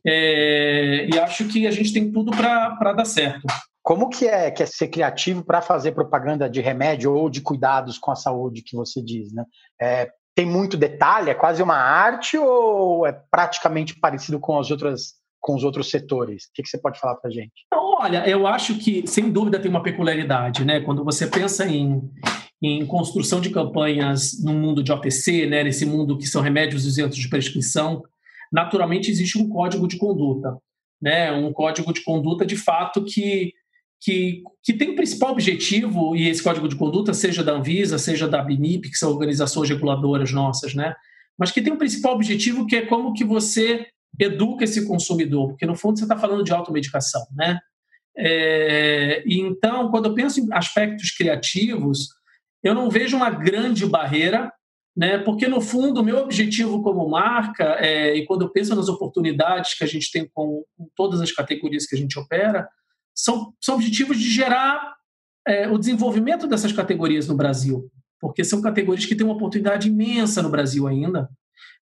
É, 0.07 1.07
e 1.11 1.19
acho 1.19 1.45
que 1.45 1.67
a 1.67 1.71
gente 1.71 1.91
tem 1.91 2.11
tudo 2.11 2.31
para 2.31 2.93
dar 2.93 3.05
certo. 3.05 3.45
Como 3.83 4.09
que 4.09 4.27
é, 4.27 4.51
que 4.51 4.61
é 4.61 4.65
ser 4.65 4.87
criativo 4.89 5.43
para 5.43 5.61
fazer 5.61 5.93
propaganda 5.93 6.49
de 6.49 6.61
remédio 6.61 7.13
ou 7.13 7.29
de 7.29 7.41
cuidados 7.41 7.97
com 7.97 8.11
a 8.11 8.15
saúde 8.15 8.61
que 8.61 8.75
você 8.75 9.01
diz, 9.01 9.33
né? 9.33 9.43
É, 9.81 10.11
tem 10.35 10.45
muito 10.45 10.77
detalhe, 10.77 11.29
é 11.29 11.35
quase 11.35 11.61
uma 11.61 11.75
arte 11.75 12.37
ou 12.37 13.05
é 13.05 13.11
praticamente 13.11 13.99
parecido 13.99 14.39
com 14.39 14.57
as 14.57 14.71
outras 14.71 15.21
com 15.41 15.55
os 15.55 15.63
outros 15.63 15.89
setores? 15.89 16.43
O 16.43 16.53
que, 16.53 16.61
que 16.61 16.69
você 16.69 16.77
pode 16.77 16.99
falar 16.99 17.15
para 17.15 17.31
gente? 17.31 17.65
Olha, 17.73 18.29
eu 18.29 18.45
acho 18.45 18.77
que, 18.77 19.05
sem 19.07 19.31
dúvida, 19.31 19.59
tem 19.59 19.71
uma 19.71 19.81
peculiaridade, 19.81 20.63
né? 20.63 20.79
Quando 20.81 21.03
você 21.03 21.25
pensa 21.25 21.65
em, 21.65 21.99
em 22.61 22.85
construção 22.85 23.41
de 23.41 23.49
campanhas 23.49 24.41
no 24.43 24.53
mundo 24.53 24.83
de 24.83 24.91
OTC, 24.91 25.47
né? 25.47 25.63
nesse 25.63 25.85
mundo 25.85 26.17
que 26.17 26.27
são 26.27 26.43
remédios 26.43 26.85
isentos 26.85 27.17
de 27.17 27.27
prescrição, 27.27 28.03
naturalmente 28.51 29.09
existe 29.09 29.39
um 29.39 29.49
código 29.49 29.87
de 29.87 29.97
conduta, 29.97 30.55
né? 31.01 31.31
Um 31.31 31.51
código 31.51 31.91
de 31.91 32.03
conduta, 32.03 32.45
de 32.45 32.55
fato, 32.55 33.03
que 33.03 33.51
que, 34.01 34.41
que 34.63 34.73
tem 34.73 34.89
o 34.89 34.95
principal 34.95 35.31
objetivo, 35.31 36.15
e 36.15 36.27
esse 36.27 36.41
código 36.41 36.67
de 36.67 36.75
conduta, 36.75 37.13
seja 37.13 37.43
da 37.43 37.53
Anvisa, 37.53 37.99
seja 37.99 38.27
da 38.27 38.41
BNIP, 38.41 38.89
que 38.89 38.97
são 38.97 39.11
organizações 39.11 39.69
reguladoras 39.69 40.31
nossas, 40.31 40.73
né? 40.73 40.95
mas 41.37 41.51
que 41.51 41.61
tem 41.61 41.71
um 41.71 41.77
principal 41.77 42.15
objetivo 42.15 42.65
que 42.65 42.75
é 42.75 42.85
como 42.85 43.13
que 43.13 43.23
você 43.23 43.87
educa 44.19 44.63
esse 44.63 44.87
consumidor, 44.87 45.49
porque 45.49 45.67
no 45.67 45.75
fundo 45.75 45.99
você 45.99 46.05
está 46.05 46.17
falando 46.17 46.43
de 46.43 46.51
automedicação. 46.51 47.21
Né? 47.35 47.59
É, 48.17 49.23
então, 49.25 49.91
quando 49.91 50.07
eu 50.07 50.15
penso 50.15 50.39
em 50.39 50.51
aspectos 50.51 51.11
criativos, 51.11 52.09
eu 52.63 52.73
não 52.73 52.89
vejo 52.89 53.15
uma 53.15 53.29
grande 53.29 53.85
barreira, 53.85 54.51
né? 54.97 55.19
porque 55.19 55.47
no 55.47 55.61
fundo 55.61 56.01
o 56.01 56.03
meu 56.03 56.17
objetivo 56.17 56.81
como 56.81 57.07
marca, 57.07 57.75
é, 57.79 58.15
e 58.15 58.25
quando 58.25 58.41
eu 58.41 58.49
penso 58.49 58.75
nas 58.75 58.89
oportunidades 58.89 59.75
que 59.75 59.83
a 59.83 59.87
gente 59.87 60.11
tem 60.11 60.27
com, 60.33 60.63
com 60.75 60.89
todas 60.95 61.21
as 61.21 61.31
categorias 61.31 61.85
que 61.85 61.95
a 61.95 61.99
gente 61.99 62.17
opera, 62.17 62.67
são, 63.15 63.53
são 63.59 63.75
objetivos 63.75 64.17
de 64.17 64.29
gerar 64.29 64.95
é, 65.47 65.67
o 65.67 65.77
desenvolvimento 65.77 66.47
dessas 66.47 66.71
categorias 66.71 67.27
no 67.27 67.35
Brasil, 67.35 67.89
porque 68.19 68.43
são 68.43 68.61
categorias 68.61 69.05
que 69.05 69.15
têm 69.15 69.25
uma 69.25 69.35
oportunidade 69.35 69.89
imensa 69.89 70.41
no 70.41 70.49
Brasil 70.49 70.87
ainda. 70.87 71.29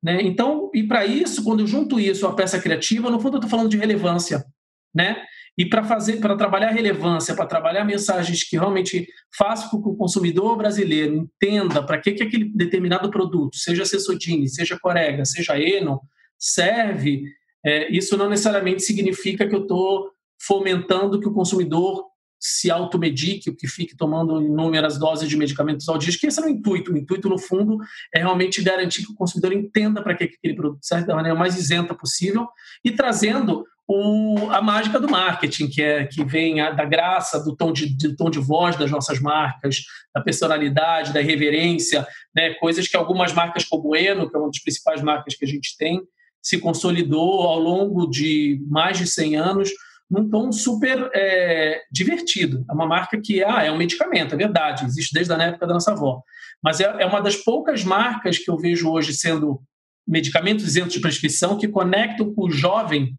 Né? 0.04 0.22
Então, 0.22 0.70
e 0.74 0.84
para 0.84 1.06
isso, 1.06 1.44
quando 1.44 1.62
eu 1.62 1.68
junto 1.68 2.00
isso 2.00 2.28
à 2.28 2.34
peça 2.34 2.60
criativa, 2.60 3.10
no 3.10 3.20
fundo 3.20 3.36
eu 3.36 3.40
estou 3.40 3.50
falando 3.50 3.70
de 3.70 3.78
relevância. 3.78 4.46
Né? 4.94 5.22
E 5.58 5.66
para 5.66 5.84
fazer, 5.84 6.18
para 6.18 6.36
trabalhar 6.36 6.72
relevância, 6.72 7.34
para 7.34 7.46
trabalhar 7.46 7.86
mensagens 7.86 8.44
que 8.44 8.58
realmente 8.58 9.08
façam 9.38 9.70
com 9.70 9.82
que 9.82 9.90
o 9.90 9.96
consumidor 9.96 10.58
brasileiro 10.58 11.16
entenda 11.16 11.84
para 11.86 11.98
que, 11.98 12.12
que 12.12 12.24
aquele 12.24 12.52
determinado 12.54 13.10
produto, 13.10 13.56
seja 13.56 13.86
Sessodini, 13.86 14.50
seja 14.50 14.78
Corega, 14.80 15.24
seja 15.24 15.58
Eno, 15.58 16.02
serve, 16.38 17.24
é, 17.66 17.90
isso 17.92 18.18
não 18.18 18.30
necessariamente 18.30 18.84
significa 18.84 19.48
que 19.48 19.56
eu 19.56 19.62
estou 19.62 20.12
fomentando 20.40 21.20
que 21.20 21.28
o 21.28 21.34
consumidor 21.34 22.06
se 22.40 22.70
automedique, 22.70 23.56
que 23.56 23.68
fique 23.68 23.98
tomando 23.98 24.40
inúmeras 24.42 25.00
doses 25.00 25.28
de 25.28 25.36
medicamentos 25.36 25.90
ao 25.90 25.98
dia, 25.98 26.16
que 26.18 26.28
esse 26.28 26.40
é 26.40 26.46
o 26.46 26.50
intuito. 26.50 26.94
O 26.94 26.98
intuito, 26.98 27.28
no 27.28 27.40
fundo, 27.40 27.78
é 28.14 28.20
realmente 28.20 28.62
garantir 28.62 29.04
que 29.04 29.12
o 29.12 29.16
consumidor 29.16 29.52
entenda 29.54 30.04
para 30.04 30.16
que 30.16 30.26
aquele 30.26 30.54
produto 30.54 30.86
serve 30.86 31.08
da 31.08 31.16
maneira 31.16 31.38
mais 31.38 31.58
isenta 31.58 31.96
possível 31.96 32.48
e 32.84 32.92
trazendo 32.92 33.66
o, 33.88 34.50
a 34.50 34.62
mágica 34.62 35.00
do 35.00 35.10
marketing, 35.10 35.68
que 35.68 35.82
é 35.82 36.06
que 36.06 36.24
vem 36.24 36.60
a, 36.60 36.72
da 36.72 36.86
graça, 36.86 37.44
do 37.44 37.56
tom, 37.56 37.72
de, 37.72 38.16
tom 38.16 38.30
de 38.30 38.40
voz 38.40 38.76
das 38.76 38.92
nossas 38.92 39.20
marcas, 39.20 39.84
da 40.14 40.22
personalidade, 40.22 41.14
da 41.14 41.22
irreverência, 41.22 42.06
né, 42.36 42.54
coisas 42.56 42.88
que 42.88 42.98
algumas 42.98 43.34
marcas 43.34 43.64
como 43.64 43.96
Eno, 43.96 44.30
que 44.30 44.36
é 44.36 44.40
uma 44.40 44.50
das 44.50 44.62
principais 44.62 45.02
marcas 45.02 45.36
que 45.36 45.46
a 45.46 45.48
gente 45.48 45.76
tem, 45.78 46.02
se 46.42 46.60
consolidou 46.60 47.42
ao 47.42 47.60
longo 47.60 48.08
de 48.08 48.60
mais 48.68 48.98
de 48.98 49.08
100 49.08 49.36
anos 49.36 49.72
num 50.10 50.30
tom 50.30 50.52
super 50.52 51.10
é, 51.14 51.82
divertido. 51.92 52.64
É 52.70 52.74
uma 52.74 52.86
marca 52.86 53.20
que 53.20 53.44
ah, 53.44 53.64
é 53.64 53.72
um 53.72 53.78
medicamento, 53.78 54.34
é 54.34 54.38
verdade, 54.38 54.86
existe 54.86 55.14
desde 55.14 55.34
a 55.34 55.42
época 55.42 55.68
da 55.68 55.74
nossa 55.74 55.92
avó. 55.92 56.22
Mas 56.64 56.80
é, 56.80 56.86
é 57.00 57.06
uma 57.06 57.22
das 57.22 57.36
poucas 57.36 57.84
marcas 57.84 58.38
que 58.38 58.50
eu 58.50 58.58
vejo 58.58 58.90
hoje 58.90 59.14
sendo 59.14 59.62
medicamentos 60.08 60.66
isentos 60.66 60.94
de 60.94 61.02
prescrição 61.02 61.58
que 61.58 61.68
conectam 61.68 62.34
com 62.34 62.46
o 62.46 62.52
jovem 62.52 63.18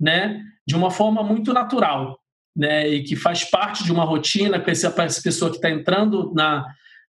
né, 0.00 0.42
de 0.66 0.74
uma 0.74 0.90
forma 0.90 1.22
muito 1.22 1.52
natural. 1.52 2.18
Né, 2.54 2.86
e 2.86 3.02
que 3.02 3.16
faz 3.16 3.44
parte 3.44 3.82
de 3.82 3.90
uma 3.90 4.04
rotina 4.04 4.60
com 4.60 4.70
essa, 4.70 4.94
essa 4.98 5.22
pessoa 5.22 5.50
que 5.50 5.56
está 5.56 5.70
entrando 5.70 6.34
na, 6.34 6.66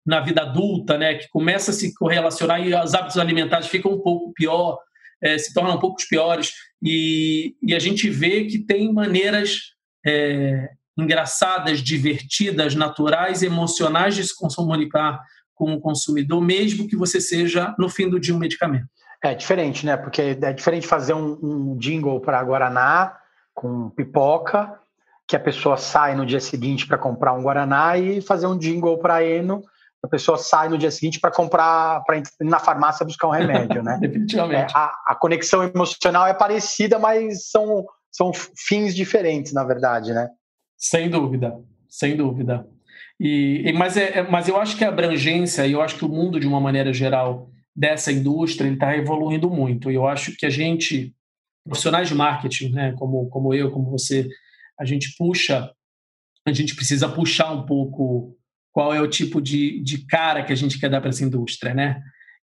na 0.04 0.20
vida 0.20 0.42
adulta, 0.42 0.98
né, 0.98 1.14
que 1.14 1.28
começa 1.30 1.70
a 1.70 1.74
se 1.74 1.94
correlacionar 1.94 2.60
e 2.60 2.74
os 2.74 2.94
hábitos 2.94 3.16
alimentares 3.16 3.66
ficam 3.66 3.92
um 3.92 4.00
pouco 4.00 4.34
pior, 4.34 4.78
é, 5.22 5.38
se 5.38 5.54
tornam 5.54 5.76
um 5.76 5.78
pouco 5.78 5.96
piores. 6.10 6.52
E, 6.82 7.54
e 7.62 7.74
a 7.74 7.78
gente 7.78 8.08
vê 8.08 8.44
que 8.44 8.58
tem 8.58 8.92
maneiras 8.92 9.74
é, 10.06 10.70
engraçadas, 10.96 11.80
divertidas, 11.80 12.74
naturais, 12.74 13.42
emocionais 13.42 14.14
de 14.14 14.24
se 14.24 14.34
comunicar 14.34 15.20
com 15.54 15.74
o 15.74 15.80
consumidor, 15.80 16.40
mesmo 16.40 16.88
que 16.88 16.96
você 16.96 17.20
seja, 17.20 17.74
no 17.78 17.88
fim 17.88 18.08
do 18.08 18.18
dia, 18.18 18.34
um 18.34 18.38
medicamento. 18.38 18.86
É 19.22 19.34
diferente, 19.34 19.84
né? 19.84 19.96
Porque 19.96 20.38
é 20.40 20.52
diferente 20.52 20.86
fazer 20.86 21.12
um, 21.12 21.38
um 21.42 21.76
jingle 21.76 22.18
para 22.20 22.42
Guaraná 22.42 23.14
com 23.52 23.90
pipoca, 23.90 24.78
que 25.28 25.36
a 25.36 25.40
pessoa 25.40 25.76
sai 25.76 26.16
no 26.16 26.24
dia 26.24 26.40
seguinte 26.40 26.86
para 26.86 26.96
comprar 26.96 27.34
um 27.34 27.42
Guaraná, 27.42 27.98
e 27.98 28.22
fazer 28.22 28.46
um 28.46 28.56
jingle 28.56 28.98
para 28.98 29.22
Eno 29.22 29.62
a 30.02 30.08
pessoa 30.08 30.38
sai 30.38 30.68
no 30.68 30.78
dia 30.78 30.90
seguinte 30.90 31.20
para 31.20 31.30
comprar, 31.30 32.02
para 32.04 32.18
ir 32.18 32.22
na 32.40 32.58
farmácia 32.58 33.04
buscar 33.04 33.28
um 33.28 33.32
remédio, 33.32 33.82
né? 33.82 33.98
Definitivamente. 34.00 34.72
É, 34.72 34.76
a, 34.76 34.92
a, 35.08 35.14
conexão 35.14 35.62
emocional 35.62 36.26
é 36.26 36.34
parecida, 36.34 36.98
mas 36.98 37.50
são, 37.50 37.84
são 38.10 38.32
fins 38.32 38.94
diferentes, 38.94 39.52
na 39.52 39.62
verdade, 39.62 40.12
né? 40.12 40.28
Sem 40.76 41.10
dúvida, 41.10 41.60
sem 41.88 42.16
dúvida. 42.16 42.66
E, 43.18 43.62
e 43.66 43.72
mas, 43.74 43.98
é, 43.98 44.18
é 44.18 44.22
mas 44.22 44.48
eu 44.48 44.58
acho 44.58 44.76
que 44.76 44.84
a 44.84 44.88
abrangência, 44.88 45.66
e 45.66 45.72
eu 45.72 45.82
acho 45.82 45.96
que 45.96 46.04
o 46.04 46.08
mundo, 46.08 46.40
de 46.40 46.46
uma 46.46 46.60
maneira 46.60 46.92
geral, 46.92 47.50
dessa 47.76 48.10
indústria, 48.10 48.70
está 48.70 48.96
evoluindo 48.96 49.50
muito. 49.50 49.90
E 49.90 49.94
eu 49.94 50.06
acho 50.06 50.34
que 50.36 50.46
a 50.46 50.50
gente, 50.50 51.14
profissionais 51.62 52.08
de 52.08 52.14
marketing, 52.14 52.70
né, 52.70 52.94
como, 52.98 53.28
como 53.28 53.52
eu, 53.52 53.70
como 53.70 53.90
você, 53.90 54.26
a 54.78 54.86
gente 54.86 55.14
puxa, 55.18 55.70
a 56.46 56.52
gente 56.52 56.74
precisa 56.74 57.06
puxar 57.06 57.52
um 57.52 57.66
pouco 57.66 58.34
qual 58.72 58.94
é 58.94 59.00
o 59.00 59.08
tipo 59.08 59.40
de, 59.40 59.80
de 59.82 60.06
cara 60.06 60.42
que 60.44 60.52
a 60.52 60.56
gente 60.56 60.78
quer 60.78 60.90
dar 60.90 61.00
para 61.00 61.10
essa 61.10 61.24
indústria, 61.24 61.74
né? 61.74 62.00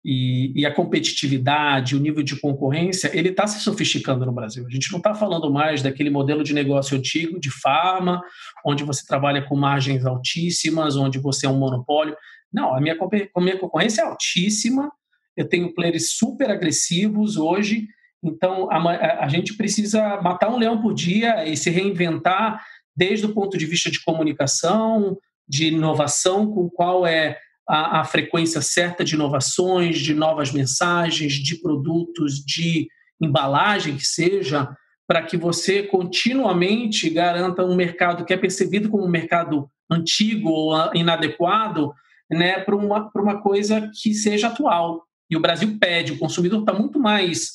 E, 0.08 0.52
e, 0.54 0.64
a 0.64 0.72
competitividade, 0.72 1.96
o 1.96 1.98
nível 1.98 2.22
de 2.22 2.38
concorrência, 2.38 3.10
ele 3.12 3.30
está 3.30 3.44
se 3.48 3.58
sofisticando 3.58 4.24
no 4.24 4.30
Brasil. 4.30 4.64
A 4.64 4.70
gente 4.70 4.90
não 4.92 4.98
está 4.98 5.12
falando 5.16 5.52
mais 5.52 5.82
daquele 5.82 6.10
modelo 6.10 6.44
de 6.44 6.54
negócio 6.54 6.96
antigo 6.96 7.40
de 7.40 7.50
farma, 7.50 8.22
onde 8.64 8.84
você 8.84 9.04
trabalha 9.04 9.42
com 9.42 9.56
margens 9.56 10.06
altíssimas, 10.06 10.96
onde 10.96 11.18
você 11.18 11.46
é 11.46 11.48
um 11.48 11.58
monopólio. 11.58 12.16
Não, 12.52 12.72
a 12.72 12.80
minha, 12.80 12.96
a 13.34 13.40
minha 13.40 13.58
concorrência 13.58 14.02
é 14.02 14.04
altíssima, 14.04 14.92
eu 15.36 15.48
tenho 15.48 15.74
players 15.74 16.16
super 16.16 16.52
agressivos 16.52 17.36
hoje, 17.36 17.88
então 18.22 18.70
a, 18.70 19.24
a 19.24 19.28
gente 19.28 19.56
precisa 19.56 20.20
matar 20.22 20.50
um 20.50 20.56
leão 20.56 20.80
por 20.80 20.94
dia 20.94 21.44
e 21.44 21.56
se 21.56 21.68
reinventar 21.68 22.64
desde 22.96 23.26
o 23.26 23.34
ponto 23.34 23.58
de 23.58 23.66
vista 23.66 23.90
de 23.90 24.02
comunicação, 24.02 25.18
de 25.48 25.68
inovação, 25.68 26.50
com 26.50 26.68
qual 26.68 27.06
é 27.06 27.38
a, 27.68 28.00
a, 28.00 28.04
frequência 28.04 28.60
certa 28.60 29.04
de 29.04 29.14
inovações, 29.14 29.98
de 29.98 30.14
novas 30.14 30.52
mensagens, 30.52 31.32
de 31.34 31.56
produtos, 31.60 32.44
de 32.44 32.88
embalagem 33.20 33.96
que 33.96 34.06
seja, 34.06 34.68
para 35.06 35.22
que 35.22 35.36
você 35.36 35.82
continuamente 35.82 37.08
garanta 37.08 37.64
um 37.64 37.74
mercado 37.74 38.24
que 38.24 38.32
é 38.32 38.36
percebido 38.36 38.88
como 38.88 39.04
um 39.04 39.10
mercado 39.10 39.70
antigo 39.90 40.50
ou 40.50 40.94
inadequado, 40.94 41.92
né, 42.30 42.60
para 42.60 42.74
uma, 42.74 43.10
uma 43.14 43.40
coisa 43.40 43.90
que 44.00 44.12
seja 44.12 44.48
atual. 44.48 45.04
E 45.30 45.36
o 45.36 45.40
Brasil 45.40 45.76
pede, 45.78 46.12
o 46.12 46.18
consumidor 46.18 46.60
está 46.60 46.72
muito 46.72 46.98
mais, 46.98 47.52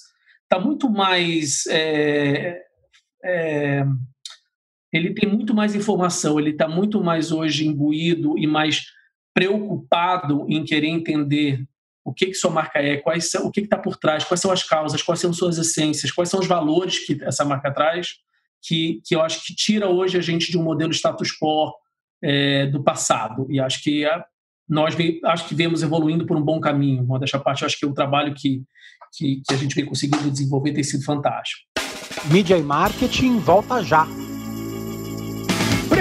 tá 0.47 0.59
muito 0.59 0.89
mais 0.89 1.65
é, 1.67 2.61
é, 3.23 3.85
ele 4.91 5.13
tem 5.13 5.29
muito 5.29 5.53
mais 5.53 5.75
informação, 5.75 6.39
ele 6.39 6.51
está 6.51 6.67
muito 6.67 7.03
mais 7.03 7.31
hoje 7.31 7.67
imbuído 7.67 8.37
e 8.37 8.45
mais 8.45 8.83
preocupado 9.33 10.45
em 10.49 10.63
querer 10.63 10.87
entender 10.87 11.63
o 12.03 12.13
que, 12.13 12.27
que 12.27 12.33
sua 12.33 12.51
marca 12.51 12.79
é, 12.79 12.97
quais 12.97 13.29
são, 13.29 13.45
o 13.45 13.51
que 13.51 13.61
está 13.61 13.77
por 13.77 13.95
trás, 13.95 14.23
quais 14.23 14.41
são 14.41 14.51
as 14.51 14.63
causas, 14.63 15.01
quais 15.01 15.19
são 15.19 15.31
suas 15.31 15.57
essências, 15.57 16.11
quais 16.11 16.29
são 16.29 16.39
os 16.39 16.47
valores 16.47 17.05
que 17.05 17.17
essa 17.23 17.45
marca 17.45 17.71
traz, 17.71 18.15
que, 18.61 19.01
que 19.05 19.15
eu 19.15 19.21
acho 19.21 19.45
que 19.45 19.55
tira 19.55 19.87
hoje 19.87 20.17
a 20.17 20.21
gente 20.21 20.51
de 20.51 20.57
um 20.57 20.63
modelo 20.63 20.91
status 20.91 21.29
quo 21.31 21.71
é, 22.21 22.65
do 22.67 22.83
passado. 22.83 23.47
E 23.49 23.59
acho 23.59 23.83
que 23.83 24.05
a, 24.05 24.25
nós 24.67 24.95
acho 25.25 25.47
que 25.47 25.55
vemos 25.55 25.83
evoluindo 25.83 26.25
por 26.25 26.37
um 26.37 26.41
bom 26.41 26.59
caminho. 26.59 27.03
Uma 27.03 27.19
dessa 27.19 27.39
parte, 27.39 27.65
acho 27.65 27.77
que 27.77 27.85
o 27.85 27.93
trabalho 27.93 28.33
que, 28.33 28.63
que, 29.13 29.41
que 29.47 29.53
a 29.53 29.57
gente 29.57 29.75
vem 29.75 29.85
conseguindo 29.85 30.29
desenvolver 30.29 30.73
tem 30.73 30.83
sido 30.83 31.03
fantástico. 31.03 31.61
Mídia 32.31 32.57
e 32.57 32.63
marketing 32.63 33.39
volta 33.39 33.83
já. 33.83 34.07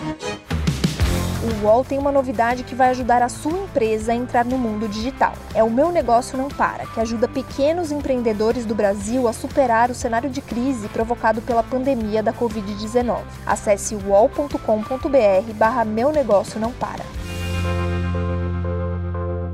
O 0.00 1.64
UOL 1.64 1.84
tem 1.84 1.98
uma 1.98 2.12
novidade 2.12 2.62
que 2.62 2.74
vai 2.74 2.90
ajudar 2.90 3.20
a 3.20 3.28
sua 3.28 3.52
empresa 3.52 4.12
a 4.12 4.14
entrar 4.14 4.44
no 4.44 4.56
mundo 4.56 4.88
digital. 4.88 5.32
É 5.54 5.64
o 5.64 5.70
Meu 5.70 5.90
Negócio 5.90 6.38
Não 6.38 6.48
Para, 6.48 6.86
que 6.86 7.00
ajuda 7.00 7.26
pequenos 7.26 7.90
empreendedores 7.90 8.64
do 8.64 8.76
Brasil 8.76 9.26
a 9.26 9.32
superar 9.32 9.90
o 9.90 9.94
cenário 9.94 10.30
de 10.30 10.40
crise 10.40 10.88
provocado 10.88 11.42
pela 11.42 11.64
pandemia 11.64 12.22
da 12.22 12.32
Covid-19. 12.32 13.22
Acesse 13.44 13.96
uol.com.br 13.96 15.52
barra 15.54 15.84
Meu 15.84 16.12
Negócio 16.12 16.60
Não 16.60 16.72
Para. 16.72 17.04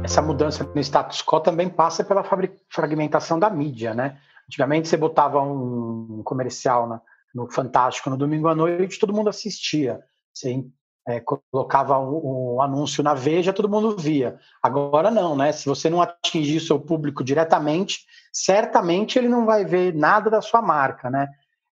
Essa 0.02 0.20
mudança 0.20 0.62
no 0.62 0.80
status 0.80 1.22
quo 1.22 1.40
também 1.40 1.70
passa 1.70 2.04
pela 2.04 2.22
fragmentação 2.68 3.38
da 3.38 3.48
mídia, 3.48 3.94
né? 3.94 4.18
Antigamente 4.46 4.88
você 4.88 4.96
botava 4.98 5.40
um 5.40 6.20
comercial 6.22 7.00
no 7.34 7.50
Fantástico 7.50 8.10
no 8.10 8.16
domingo 8.16 8.48
à 8.48 8.54
noite, 8.54 8.98
todo 8.98 9.14
mundo 9.14 9.30
assistia. 9.30 10.00
Você 10.34 10.64
é, 11.06 11.20
colocava 11.20 11.98
um, 11.98 12.56
um, 12.56 12.62
anúncio 12.62 13.02
na 13.02 13.14
Veja, 13.14 13.52
todo 13.52 13.68
mundo 13.68 13.96
via. 13.96 14.38
Agora 14.62 15.10
não, 15.10 15.36
né? 15.36 15.52
Se 15.52 15.66
você 15.66 15.88
não 15.88 16.00
atingir 16.02 16.60
seu 16.60 16.80
público 16.80 17.22
diretamente, 17.22 18.00
certamente 18.32 19.18
ele 19.18 19.28
não 19.28 19.44
vai 19.44 19.64
ver 19.64 19.94
nada 19.94 20.30
da 20.30 20.40
sua 20.40 20.60
marca, 20.60 21.10
né? 21.10 21.28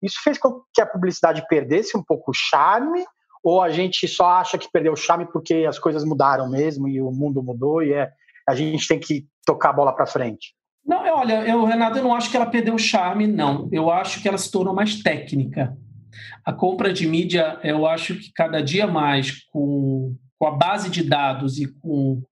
Isso 0.02 0.20
fez 0.22 0.38
com 0.38 0.62
que 0.72 0.80
a 0.80 0.86
publicidade 0.86 1.46
perdesse 1.48 1.96
um 1.96 2.02
pouco 2.02 2.30
o 2.30 2.34
charme, 2.34 3.04
ou 3.42 3.62
a 3.62 3.70
gente 3.70 4.06
só 4.08 4.26
acha 4.26 4.58
que 4.58 4.70
perdeu 4.70 4.92
o 4.92 4.96
charme 4.96 5.26
porque 5.26 5.66
as 5.68 5.78
coisas 5.78 6.04
mudaram 6.04 6.48
mesmo 6.48 6.88
e 6.88 7.00
o 7.00 7.10
mundo 7.10 7.42
mudou 7.42 7.82
e 7.82 7.92
é, 7.92 8.10
a 8.48 8.54
gente 8.54 8.88
tem 8.88 8.98
que 8.98 9.26
tocar 9.44 9.70
a 9.70 9.72
bola 9.72 9.92
para 9.92 10.06
frente? 10.06 10.54
Não, 10.84 11.04
olha, 11.18 11.46
eu, 11.46 11.64
Renato, 11.64 11.98
eu 11.98 12.02
não 12.02 12.14
acho 12.14 12.30
que 12.30 12.36
ela 12.36 12.46
perdeu 12.46 12.74
o 12.74 12.78
charme, 12.78 13.26
não. 13.26 13.68
Eu 13.70 13.90
acho 13.90 14.22
que 14.22 14.28
ela 14.28 14.38
se 14.38 14.50
tornou 14.50 14.74
mais 14.74 15.02
técnica. 15.02 15.76
A 16.44 16.52
compra 16.52 16.92
de 16.92 17.06
mídia, 17.06 17.58
eu 17.62 17.86
acho 17.86 18.14
que 18.16 18.32
cada 18.32 18.60
dia 18.60 18.86
mais, 18.86 19.44
com, 19.52 20.16
com 20.38 20.46
a 20.46 20.50
base 20.50 20.90
de 20.90 21.02
dados 21.02 21.58
e 21.58 21.66
com 21.80 22.22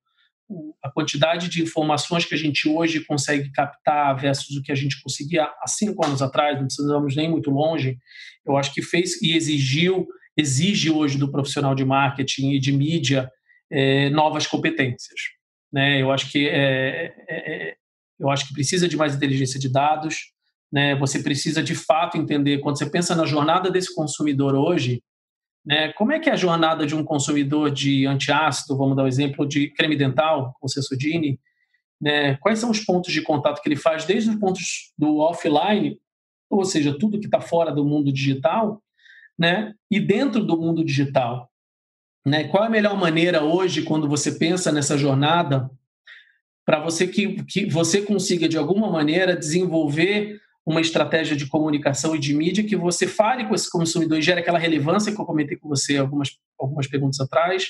a 0.83 0.91
quantidade 0.91 1.49
de 1.49 1.63
informações 1.63 2.25
que 2.25 2.35
a 2.35 2.39
gente 2.39 2.69
hoje 2.69 3.05
consegue 3.05 3.51
captar 3.51 4.17
versus 4.17 4.57
o 4.57 4.63
que 4.63 4.71
a 4.71 4.77
gente 4.77 5.01
conseguia 5.03 5.45
há 5.45 5.67
cinco 5.67 6.05
anos 6.05 6.23
atrás, 6.23 6.57
não 6.57 6.67
precisamos 6.67 7.17
nem 7.17 7.29
muito 7.29 7.51
longe, 7.51 7.99
eu 8.45 8.57
acho 8.57 8.73
que 8.73 8.81
fez 8.81 9.21
e 9.21 9.35
exigiu, 9.35 10.07
exige 10.37 10.91
hoje 10.91 11.19
do 11.19 11.31
profissional 11.31 11.75
de 11.75 11.85
marketing 11.85 12.53
e 12.53 12.61
de 12.61 12.73
mídia 12.73 13.29
é, 13.71 14.09
novas 14.11 14.47
competências. 14.47 15.19
Né? 15.73 16.01
Eu 16.01 16.13
acho 16.13 16.31
que 16.31 16.49
é, 16.49 17.13
é, 17.29 17.71
é 17.71 17.77
eu 18.19 18.31
acho 18.31 18.49
que 18.49 18.55
precisa 18.55 18.89
de 18.89 18.97
mais 18.97 19.15
inteligência 19.15 19.61
de 19.61 19.69
dados, 19.69 20.33
né? 20.73 20.95
Você 20.97 21.23
precisa 21.23 21.63
de 21.63 21.75
fato 21.75 22.17
entender 22.17 22.59
quando 22.59 22.79
você 22.79 22.89
pensa 22.89 23.15
na 23.15 23.25
jornada 23.25 23.71
desse 23.71 23.95
consumidor 23.95 24.55
hoje, 24.55 25.03
né? 25.65 25.93
Como 25.93 26.13
é 26.13 26.21
que 26.21 26.31
é 26.31 26.33
a 26.33 26.37
jornada 26.37 26.87
de 26.87 26.95
um 26.95 27.05
consumidor 27.05 27.71
de 27.71 28.07
antiácido, 28.07 28.77
vamos 28.77 28.97
dar 28.97 29.05
um 29.05 29.09
exemplo 29.09 29.47
de 29.47 29.71
creme 29.71 29.97
dental, 29.97 30.55
com 30.61 30.69
Sensodine, 30.69 31.41
né? 32.01 32.37
Quais 32.37 32.59
são 32.59 32.71
os 32.71 32.81
pontos 32.81 33.13
de 33.13 33.23
contato 33.23 33.63
que 33.63 33.69
ele 33.69 33.77
faz 33.77 34.05
desde 34.05 34.31
os 34.31 34.37
pontos 34.37 34.93
do 34.97 35.19
offline, 35.19 35.99
ou 36.49 36.65
seja, 36.65 36.97
tudo 36.97 37.19
que 37.19 37.27
está 37.27 37.41
fora 37.41 37.73
do 37.73 37.85
mundo 37.85 38.13
digital, 38.13 38.83
né? 39.39 39.75
E 39.91 39.99
dentro 39.99 40.45
do 40.45 40.57
mundo 40.57 40.85
digital, 40.85 41.51
né? 42.25 42.45
Qual 42.45 42.65
é 42.65 42.67
a 42.67 42.71
melhor 42.71 42.97
maneira 42.97 43.43
hoje 43.43 43.83
quando 43.83 44.09
você 44.09 44.33
pensa 44.33 44.73
nessa 44.73 44.97
jornada 44.97 45.71
para 46.65 46.81
você 46.81 47.07
que, 47.07 47.45
que 47.45 47.67
você 47.67 48.03
consiga 48.03 48.49
de 48.49 48.59
alguma 48.59 48.91
maneira 48.91 49.37
desenvolver 49.37 50.41
uma 50.67 50.81
estratégia 50.81 51.37
de 51.37 51.47
comunicação 51.47 52.17
e 52.17 52.19
de 52.19 52.35
mídia 52.35 52.65
que 52.65 52.75
você 52.75 53.07
fale 53.07 53.47
com 53.47 53.55
esse 53.55 53.71
consumidor 53.71 54.19
e 54.19 54.23
gere 54.23 54.41
aquela 54.41 54.59
relevância 54.59 55.15
que 55.15 55.21
eu 55.21 55.25
comentei 55.25 55.57
com 55.57 55.69
você 55.69 55.97
algumas, 55.97 56.31
algumas 56.59 56.89
perguntas 56.89 57.21
atrás, 57.21 57.69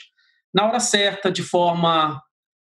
na 0.52 0.66
hora 0.66 0.80
certa, 0.80 1.30
de 1.30 1.42
forma 1.42 2.22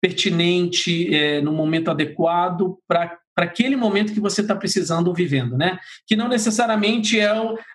pertinente, 0.02 1.14
é, 1.14 1.42
no 1.42 1.52
momento 1.52 1.92
adequado, 1.92 2.78
para 2.88 3.20
aquele 3.38 3.76
momento 3.76 4.14
que 4.14 4.20
você 4.20 4.42
está 4.42 4.56
precisando 4.56 5.08
ou 5.08 5.14
vivendo, 5.14 5.58
né? 5.58 5.78
Que 6.08 6.16
não 6.16 6.30
necessariamente 6.30 7.20
é 7.20 7.30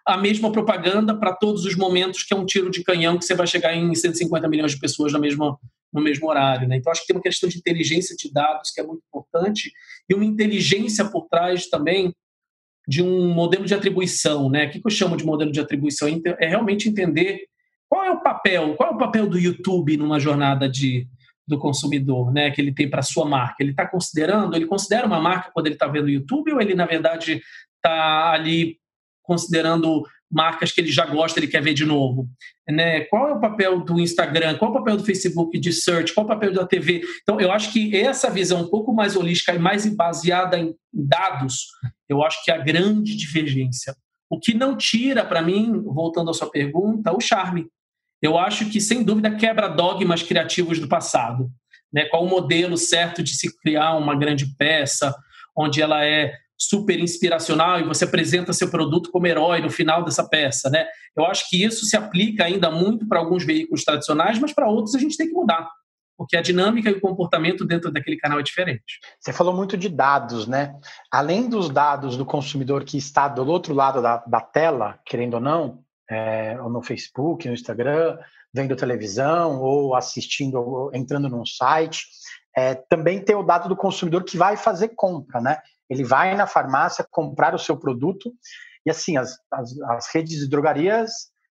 a 0.07 0.17
mesma 0.17 0.51
propaganda 0.51 1.19
para 1.19 1.35
todos 1.35 1.67
os 1.67 1.77
momentos, 1.77 2.23
que 2.23 2.33
é 2.33 2.37
um 2.37 2.47
tiro 2.47 2.71
de 2.71 2.83
canhão 2.83 3.19
que 3.19 3.25
você 3.25 3.35
vai 3.35 3.47
chegar 3.47 3.75
em 3.75 3.95
150 3.95 4.49
milhões 4.49 4.73
de 4.73 4.79
pessoas 4.79 5.13
no 5.13 5.19
mesmo, 5.19 5.59
no 5.93 6.01
mesmo 6.01 6.29
horário, 6.29 6.67
né? 6.67 6.77
Então, 6.77 6.91
acho 6.91 7.03
que 7.03 7.09
tem 7.09 7.17
uma 7.17 7.23
questão 7.23 7.49
de 7.49 7.59
inteligência 7.59 8.17
de 8.17 8.33
dados 8.33 8.71
que 8.71 8.81
é 8.81 8.85
muito 8.85 9.03
importante 9.07 9.71
e 10.09 10.15
uma 10.15 10.25
inteligência 10.25 11.05
por 11.07 11.27
trás 11.29 11.69
também 11.69 12.15
de 12.89 13.03
um 13.03 13.29
modelo 13.35 13.67
de 13.67 13.75
atribuição, 13.75 14.49
né? 14.49 14.65
O 14.65 14.71
que 14.71 14.81
eu 14.83 14.91
chamo 14.91 15.15
de 15.15 15.23
modelo 15.23 15.53
de 15.53 15.61
atribuição? 15.61 16.09
É 16.41 16.49
realmente 16.49 16.89
entender 16.89 17.43
qual 17.87 18.03
é 18.03 18.11
o 18.11 18.23
papel, 18.23 18.75
qual 18.77 18.93
é 18.93 18.95
o 18.95 18.99
papel 18.99 19.29
do 19.29 19.39
YouTube 19.39 19.99
numa 19.99 20.19
jornada 20.19 20.67
de, 20.67 21.07
do 21.47 21.59
consumidor, 21.59 22.33
né? 22.33 22.51
Que 22.51 22.63
ele 22.63 22.73
tem 22.73 22.89
para 22.89 23.03
sua 23.03 23.27
marca. 23.27 23.57
Ele 23.61 23.73
está 23.73 23.87
considerando, 23.87 24.57
ele 24.57 24.65
considera 24.65 25.07
uma 25.07 25.21
marca 25.21 25.51
quando 25.53 25.67
ele 25.67 25.75
está 25.75 25.87
vendo 25.87 26.07
o 26.07 26.11
YouTube 26.11 26.51
ou 26.51 26.63
ele 26.63 26.75
na 26.75 26.87
verdade 26.87 27.43
está 27.77 28.33
ali 28.33 28.79
considerando 29.23 30.03
marcas 30.31 30.73
que 30.73 30.81
ele 30.81 30.93
já 30.93 31.07
gosta, 31.07 31.39
ele 31.39 31.49
quer 31.49 31.63
ver 31.63 31.75
de 31.75 31.85
novo. 31.85 32.29
Né? 32.69 33.01
Qual 33.03 33.29
é 33.29 33.33
o 33.33 33.41
papel 33.41 33.81
do 33.81 33.99
Instagram? 33.99 34.57
Qual 34.59 34.71
é 34.71 34.75
o 34.75 34.79
papel 34.79 34.97
do 34.97 35.05
Facebook 35.05 35.59
de 35.59 35.73
search? 35.73 36.13
Qual 36.13 36.25
é 36.25 36.27
o 36.27 36.35
papel 36.35 36.53
da 36.53 36.67
TV? 36.67 37.03
Então, 37.23 37.41
eu 37.41 37.51
acho 37.51 37.73
que 37.73 37.97
essa 37.97 38.31
visão 38.31 38.63
um 38.63 38.69
pouco 38.69 38.93
mais 38.93 39.17
holística 39.17 39.55
e 39.55 39.59
mais 39.59 39.87
baseada 39.87 40.59
em 40.59 40.75
dados, 40.93 41.67
eu 42.09 42.23
acho 42.23 42.45
que 42.45 42.51
é 42.51 42.55
a 42.55 42.59
grande 42.59 43.17
divergência. 43.17 43.95
O 44.31 44.39
que 44.39 44.53
não 44.53 44.77
tira, 44.77 45.25
para 45.25 45.41
mim, 45.41 45.83
voltando 45.83 46.31
à 46.31 46.35
sua 46.35 46.51
pergunta, 46.51 47.17
o 47.17 47.21
charme. 47.21 47.67
Eu 48.21 48.37
acho 48.37 48.69
que, 48.69 48.81
sem 48.81 49.03
dúvida, 49.03 49.35
quebra 49.35 49.69
dogmas 49.69 50.23
criativos 50.23 50.79
do 50.79 50.89
passado. 50.89 51.51
Né? 51.93 52.05
Qual 52.07 52.25
o 52.25 52.29
modelo 52.29 52.77
certo 52.77 53.23
de 53.23 53.35
se 53.35 53.57
criar 53.61 53.95
uma 53.95 54.15
grande 54.15 54.55
peça, 54.57 55.15
onde 55.57 55.81
ela 55.81 56.05
é 56.05 56.35
super 56.59 56.99
inspiracional 56.99 57.79
e 57.79 57.85
você 57.85 58.05
apresenta 58.05 58.53
seu 58.53 58.69
produto 58.69 59.11
como 59.13 59.27
herói 59.27 59.61
no 59.61 59.71
final 59.71 60.05
dessa 60.05 60.29
peça, 60.29 60.69
né? 60.69 60.87
Eu 61.17 61.25
acho 61.25 61.49
que 61.49 61.65
isso 61.65 61.87
se 61.87 61.97
aplica 61.97 62.45
ainda 62.45 62.71
muito 62.71 63.07
para 63.07 63.21
alguns 63.21 63.45
veículos 63.45 63.85
tradicionais, 63.85 64.39
mas 64.39 64.53
para 64.53 64.69
outros 64.69 64.95
a 64.97 64.99
gente 64.99 65.17
tem 65.17 65.29
que 65.29 65.35
mudar, 65.35 65.71
porque 66.17 66.37
a 66.37 66.43
dinâmica 66.43 66.91
e 66.91 66.95
o 66.95 67.01
comportamento 67.01 67.65
dentro 67.65 67.93
daquele 67.93 68.17
canal 68.17 68.41
é 68.41 68.43
diferente. 68.43 68.99
Você 69.21 69.33
falou 69.33 69.55
muito 69.55 69.77
de 69.77 69.89
dados, 69.89 70.49
né? 70.49 70.75
Além 71.13 71.49
dos 71.49 71.71
dados 71.71 72.17
do 72.17 72.27
consumidor 72.27 72.85
que 72.85 72.99
está 72.99 73.29
do 73.29 73.47
outro 73.47 73.73
lado 73.73 74.03
da, 74.03 74.17
da 74.27 74.41
tela, 74.41 74.99
querendo 75.07 75.35
ou 75.35 75.41
não, 75.41 75.85
é, 76.11 76.61
ou 76.61 76.69
no 76.69 76.83
Facebook, 76.83 77.47
no 77.47 77.55
Instagram, 77.55 78.19
vendo 78.53 78.75
televisão 78.75 79.61
ou 79.61 79.95
assistindo, 79.95 80.57
ou 80.57 80.91
entrando 80.93 81.29
num 81.29 81.47
site, 81.47 82.05
é, 82.57 82.75
também 82.75 83.23
tem 83.23 83.37
o 83.37 83.43
dado 83.45 83.69
do 83.69 83.77
consumidor 83.77 84.25
que 84.25 84.37
vai 84.37 84.57
fazer 84.57 84.89
compra, 84.89 85.41
né? 85.41 85.59
Ele 85.89 86.05
vai 86.05 86.35
na 86.37 86.47
farmácia 86.47 87.07
comprar 87.11 87.55
o 87.55 87.59
seu 87.59 87.77
produto 87.77 88.33
e 88.85 88.91
assim 88.91 89.17
as, 89.17 89.39
as, 89.51 89.79
as 89.81 90.15
redes 90.15 90.39
de 90.39 90.49
drogarias 90.49 91.11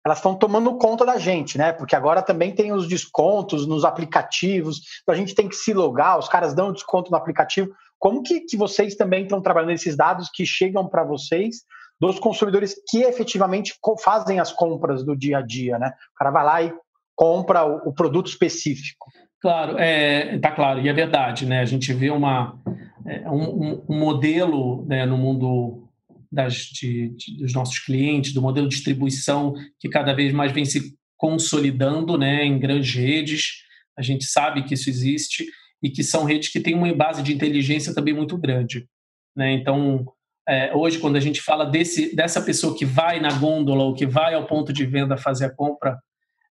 elas 0.05 0.17
estão 0.17 0.35
tomando 0.35 0.77
conta 0.77 1.05
da 1.05 1.17
gente, 1.17 1.57
né? 1.57 1.71
Porque 1.71 1.95
agora 1.95 2.21
também 2.21 2.53
tem 2.53 2.73
os 2.73 2.87
descontos 2.87 3.65
nos 3.65 3.85
aplicativos, 3.85 4.81
então 5.01 5.15
a 5.15 5.17
gente 5.17 5.33
tem 5.33 5.47
que 5.47 5.55
se 5.55 5.73
logar, 5.73 6.19
os 6.19 6.27
caras 6.27 6.53
dão 6.53 6.73
desconto 6.73 7.09
no 7.09 7.15
aplicativo. 7.15 7.71
Como 7.97 8.21
que, 8.21 8.41
que 8.41 8.57
vocês 8.57 8.95
também 8.95 9.23
estão 9.23 9.41
trabalhando 9.41 9.71
esses 9.71 9.95
dados 9.95 10.29
que 10.29 10.45
chegam 10.45 10.89
para 10.89 11.05
vocês 11.05 11.63
dos 12.01 12.19
consumidores 12.19 12.75
que 12.89 13.03
efetivamente 13.03 13.73
fazem 14.03 14.41
as 14.41 14.51
compras 14.51 15.05
do 15.05 15.15
dia 15.15 15.37
a 15.37 15.41
dia, 15.41 15.79
né? 15.79 15.93
O 16.13 16.17
cara 16.17 16.31
vai 16.31 16.43
lá 16.43 16.61
e 16.61 16.73
compra 17.15 17.65
o, 17.65 17.89
o 17.89 17.93
produto 17.93 18.27
específico. 18.27 19.09
Claro, 19.43 19.77
é, 19.77 20.39
tá 20.39 20.51
claro, 20.51 20.79
e 20.79 20.87
é 20.87 20.93
verdade, 20.93 21.45
né? 21.45 21.59
A 21.59 21.65
gente 21.65 21.91
vê 21.91 22.09
uma, 22.09 22.57
é, 23.05 23.29
um, 23.29 23.83
um, 23.89 23.99
modelo 23.99 24.85
né, 24.85 25.05
no 25.05 25.17
mundo 25.17 25.85
das, 26.31 26.53
de, 26.53 27.09
de, 27.09 27.39
dos 27.39 27.53
nossos 27.53 27.77
clientes, 27.77 28.33
do 28.33 28.41
modelo 28.41 28.69
de 28.69 28.75
distribuição 28.75 29.53
que 29.81 29.89
cada 29.89 30.13
vez 30.13 30.31
mais 30.31 30.53
vem 30.53 30.63
se 30.63 30.95
consolidando 31.17 32.17
né, 32.17 32.45
em 32.45 32.57
grandes 32.57 32.95
redes. 32.95 33.63
A 33.99 34.01
gente 34.01 34.23
sabe 34.23 34.63
que 34.63 34.75
isso 34.75 34.89
existe 34.89 35.45
e 35.83 35.89
que 35.89 36.05
são 36.05 36.23
redes 36.23 36.47
que 36.47 36.61
têm 36.61 36.73
uma 36.73 36.93
base 36.95 37.21
de 37.21 37.33
inteligência 37.33 37.93
também 37.93 38.13
muito 38.13 38.37
grande. 38.37 38.87
Né? 39.35 39.51
Então, 39.51 40.05
é, 40.47 40.73
hoje, 40.73 40.99
quando 40.99 41.17
a 41.17 41.19
gente 41.19 41.41
fala 41.41 41.65
desse, 41.65 42.15
dessa 42.15 42.41
pessoa 42.41 42.77
que 42.77 42.85
vai 42.85 43.19
na 43.19 43.33
gôndola 43.33 43.83
ou 43.83 43.93
que 43.93 44.05
vai 44.05 44.35
ao 44.35 44.47
ponto 44.47 44.71
de 44.71 44.85
venda 44.85 45.17
fazer 45.17 45.47
a 45.47 45.53
compra, 45.53 45.99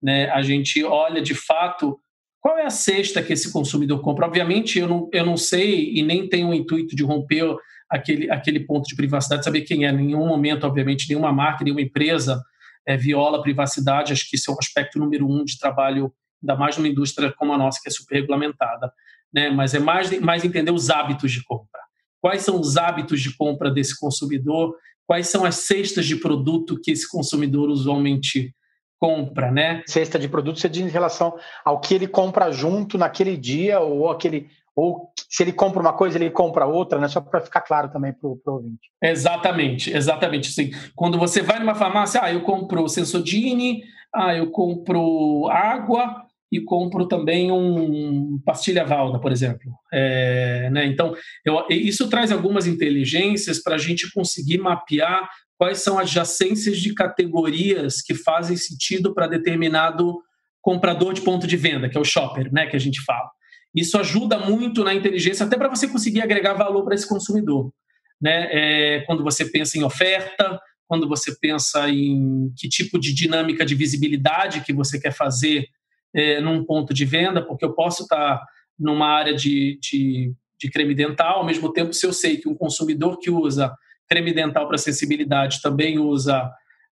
né, 0.02 0.30
a 0.30 0.40
gente 0.40 0.82
olha 0.82 1.20
de 1.20 1.34
fato 1.34 1.98
qual 2.40 2.56
é 2.58 2.64
a 2.64 2.70
cesta 2.70 3.22
que 3.22 3.32
esse 3.32 3.52
consumidor 3.52 4.00
compra? 4.00 4.26
Obviamente, 4.26 4.78
eu 4.78 4.88
não, 4.88 5.08
eu 5.12 5.26
não 5.26 5.36
sei 5.36 5.92
e 5.94 6.02
nem 6.02 6.28
tenho 6.28 6.48
o 6.48 6.54
intuito 6.54 6.94
de 6.94 7.02
romper 7.02 7.56
aquele, 7.90 8.30
aquele 8.30 8.60
ponto 8.60 8.86
de 8.86 8.94
privacidade, 8.94 9.44
saber 9.44 9.62
quem 9.62 9.86
é. 9.86 9.90
Em 9.90 9.96
nenhum 9.96 10.26
momento, 10.26 10.64
obviamente, 10.64 11.08
nenhuma 11.08 11.32
marca, 11.32 11.64
nenhuma 11.64 11.80
empresa 11.80 12.42
é, 12.86 12.96
viola 12.96 13.38
a 13.38 13.42
privacidade. 13.42 14.12
Acho 14.12 14.28
que 14.28 14.36
isso 14.36 14.50
é 14.50 14.54
um 14.54 14.58
aspecto 14.58 14.98
número 14.98 15.28
um 15.28 15.44
de 15.44 15.58
trabalho, 15.58 16.12
ainda 16.42 16.56
mais 16.56 16.76
numa 16.76 16.88
indústria 16.88 17.32
como 17.36 17.52
a 17.52 17.58
nossa, 17.58 17.80
que 17.82 17.88
é 17.88 17.92
super 17.92 18.14
regulamentada. 18.14 18.92
Né? 19.32 19.50
Mas 19.50 19.74
é 19.74 19.78
mais, 19.80 20.18
mais 20.20 20.44
entender 20.44 20.70
os 20.70 20.90
hábitos 20.90 21.32
de 21.32 21.42
compra. 21.42 21.80
Quais 22.20 22.42
são 22.42 22.60
os 22.60 22.76
hábitos 22.76 23.20
de 23.20 23.36
compra 23.36 23.70
desse 23.70 23.98
consumidor? 23.98 24.76
Quais 25.06 25.28
são 25.28 25.44
as 25.44 25.56
cestas 25.56 26.06
de 26.06 26.16
produto 26.16 26.78
que 26.80 26.90
esse 26.90 27.08
consumidor 27.08 27.68
usualmente 27.68 28.54
compra, 28.98 29.50
né? 29.50 29.82
Cesta 29.86 30.18
de 30.18 30.28
produtos 30.28 30.60
você 30.60 30.68
diz 30.68 30.82
em 30.82 30.90
relação 30.90 31.36
ao 31.64 31.80
que 31.80 31.94
ele 31.94 32.08
compra 32.08 32.50
junto 32.50 32.98
naquele 32.98 33.36
dia 33.36 33.80
ou 33.80 34.10
aquele 34.10 34.48
ou 34.74 35.12
se 35.28 35.42
ele 35.42 35.52
compra 35.52 35.80
uma 35.80 35.92
coisa, 35.92 36.16
ele 36.16 36.30
compra 36.30 36.64
outra, 36.64 37.00
né? 37.00 37.08
Só 37.08 37.20
para 37.20 37.40
ficar 37.40 37.62
claro 37.62 37.90
também 37.90 38.12
para 38.12 38.28
o 38.28 38.40
ouvinte. 38.46 38.92
Exatamente, 39.02 39.90
exatamente. 39.90 40.50
Assim, 40.50 40.70
quando 40.94 41.18
você 41.18 41.42
vai 41.42 41.58
numa 41.58 41.74
farmácia, 41.74 42.20
ah, 42.22 42.32
eu 42.32 42.42
compro 42.42 42.88
Sensodine, 42.88 43.82
ah, 44.14 44.36
eu 44.36 44.52
compro 44.52 45.48
água 45.48 46.22
e 46.50 46.60
compro 46.60 47.06
também 47.06 47.50
um 47.50 48.40
pastilha 48.44 48.84
Valda, 48.84 49.18
por 49.18 49.32
exemplo. 49.32 49.72
É, 49.92 50.70
né? 50.70 50.86
Então, 50.86 51.12
eu, 51.44 51.66
isso 51.68 52.08
traz 52.08 52.30
algumas 52.30 52.66
inteligências 52.66 53.60
para 53.60 53.74
a 53.74 53.78
gente 53.78 54.10
conseguir 54.12 54.58
mapear 54.58 55.28
quais 55.58 55.82
são 55.82 55.98
as 55.98 56.04
adjacências 56.04 56.78
de 56.78 56.94
categorias 56.94 58.00
que 58.00 58.14
fazem 58.14 58.56
sentido 58.56 59.12
para 59.12 59.26
determinado 59.26 60.22
comprador 60.62 61.12
de 61.12 61.20
ponto 61.20 61.46
de 61.46 61.56
venda, 61.56 61.88
que 61.88 61.98
é 61.98 62.00
o 62.00 62.04
shopper, 62.04 62.52
né, 62.52 62.66
que 62.66 62.76
a 62.76 62.80
gente 62.80 63.02
fala. 63.02 63.28
Isso 63.74 63.98
ajuda 63.98 64.38
muito 64.38 64.84
na 64.84 64.94
inteligência, 64.94 65.44
até 65.44 65.56
para 65.56 65.68
você 65.68 65.88
conseguir 65.88 66.22
agregar 66.22 66.54
valor 66.54 66.84
para 66.84 66.94
esse 66.94 67.08
consumidor. 67.08 67.72
Né? 68.20 68.48
É, 68.50 69.00
quando 69.00 69.22
você 69.22 69.44
pensa 69.44 69.76
em 69.76 69.82
oferta, 69.82 70.58
quando 70.86 71.08
você 71.08 71.36
pensa 71.38 71.88
em 71.90 72.52
que 72.56 72.68
tipo 72.68 72.98
de 72.98 73.12
dinâmica 73.12 73.64
de 73.66 73.74
visibilidade 73.74 74.62
que 74.62 74.72
você 74.72 74.98
quer 74.98 75.12
fazer 75.12 75.66
é, 76.14 76.40
num 76.40 76.64
ponto 76.64 76.94
de 76.94 77.04
venda, 77.04 77.44
porque 77.44 77.64
eu 77.64 77.74
posso 77.74 78.04
estar 78.04 78.42
numa 78.78 79.08
área 79.08 79.34
de, 79.34 79.78
de, 79.82 80.32
de 80.58 80.70
creme 80.70 80.94
dental, 80.94 81.38
ao 81.38 81.46
mesmo 81.46 81.72
tempo, 81.72 81.92
se 81.92 82.06
eu 82.06 82.12
sei 82.12 82.36
que 82.36 82.48
um 82.48 82.54
consumidor 82.54 83.18
que 83.18 83.30
usa 83.30 83.74
creme 84.08 84.32
dental 84.32 84.66
para 84.66 84.78
sensibilidade 84.78 85.60
também 85.62 85.98
usa 85.98 86.50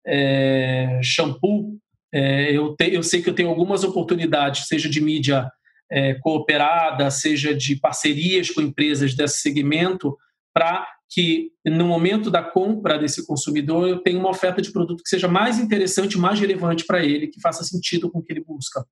é, 0.05 0.99
shampoo, 1.03 1.77
é, 2.13 2.51
eu, 2.55 2.75
te, 2.75 2.93
eu 2.93 3.01
sei 3.01 3.21
que 3.21 3.29
eu 3.29 3.33
tenho 3.33 3.49
algumas 3.49 3.83
oportunidades, 3.83 4.67
seja 4.67 4.89
de 4.89 5.01
mídia 5.01 5.49
é, 5.91 6.13
cooperada, 6.15 7.09
seja 7.09 7.55
de 7.55 7.75
parcerias 7.75 8.51
com 8.51 8.61
empresas 8.61 9.15
desse 9.15 9.39
segmento, 9.39 10.15
para 10.53 10.85
que 11.09 11.51
no 11.65 11.85
momento 11.85 12.29
da 12.29 12.43
compra 12.43 12.97
desse 12.97 13.25
consumidor 13.25 13.87
eu 13.87 13.99
tenha 13.99 14.19
uma 14.19 14.29
oferta 14.29 14.61
de 14.61 14.71
produto 14.71 15.03
que 15.03 15.09
seja 15.09 15.27
mais 15.27 15.59
interessante, 15.59 16.17
mais 16.17 16.39
relevante 16.39 16.85
para 16.85 17.03
ele, 17.03 17.27
que 17.27 17.41
faça 17.41 17.63
sentido 17.63 18.09
com 18.11 18.19
o 18.19 18.23
que 18.23 18.33
ele 18.33 18.43
busca. 18.43 18.83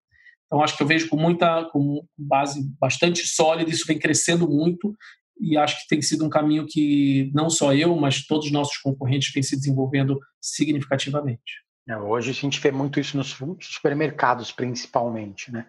Então 0.45 0.61
acho 0.61 0.75
que 0.75 0.83
eu 0.83 0.87
vejo 0.87 1.07
com 1.07 1.17
muita, 1.17 1.65
com 1.71 2.03
base 2.17 2.61
bastante 2.79 3.25
sólida, 3.27 3.69
isso 3.69 3.87
vem 3.87 3.97
crescendo 3.97 4.47
muito 4.47 4.95
e 5.41 5.57
acho 5.57 5.81
que 5.81 5.87
tem 5.87 6.01
sido 6.01 6.23
um 6.23 6.29
caminho 6.29 6.67
que 6.67 7.31
não 7.33 7.49
só 7.49 7.73
eu, 7.73 7.95
mas 7.95 8.25
todos 8.25 8.45
os 8.45 8.51
nossos 8.51 8.77
concorrentes 8.77 9.33
têm 9.33 9.41
se 9.41 9.55
desenvolvendo 9.55 10.19
significativamente. 10.39 11.63
É, 11.89 11.97
hoje 11.97 12.29
a 12.29 12.33
gente 12.33 12.59
vê 12.59 12.71
muito 12.71 12.99
isso 12.99 13.17
nos 13.17 13.35
supermercados, 13.59 14.51
principalmente, 14.51 15.51
né? 15.51 15.65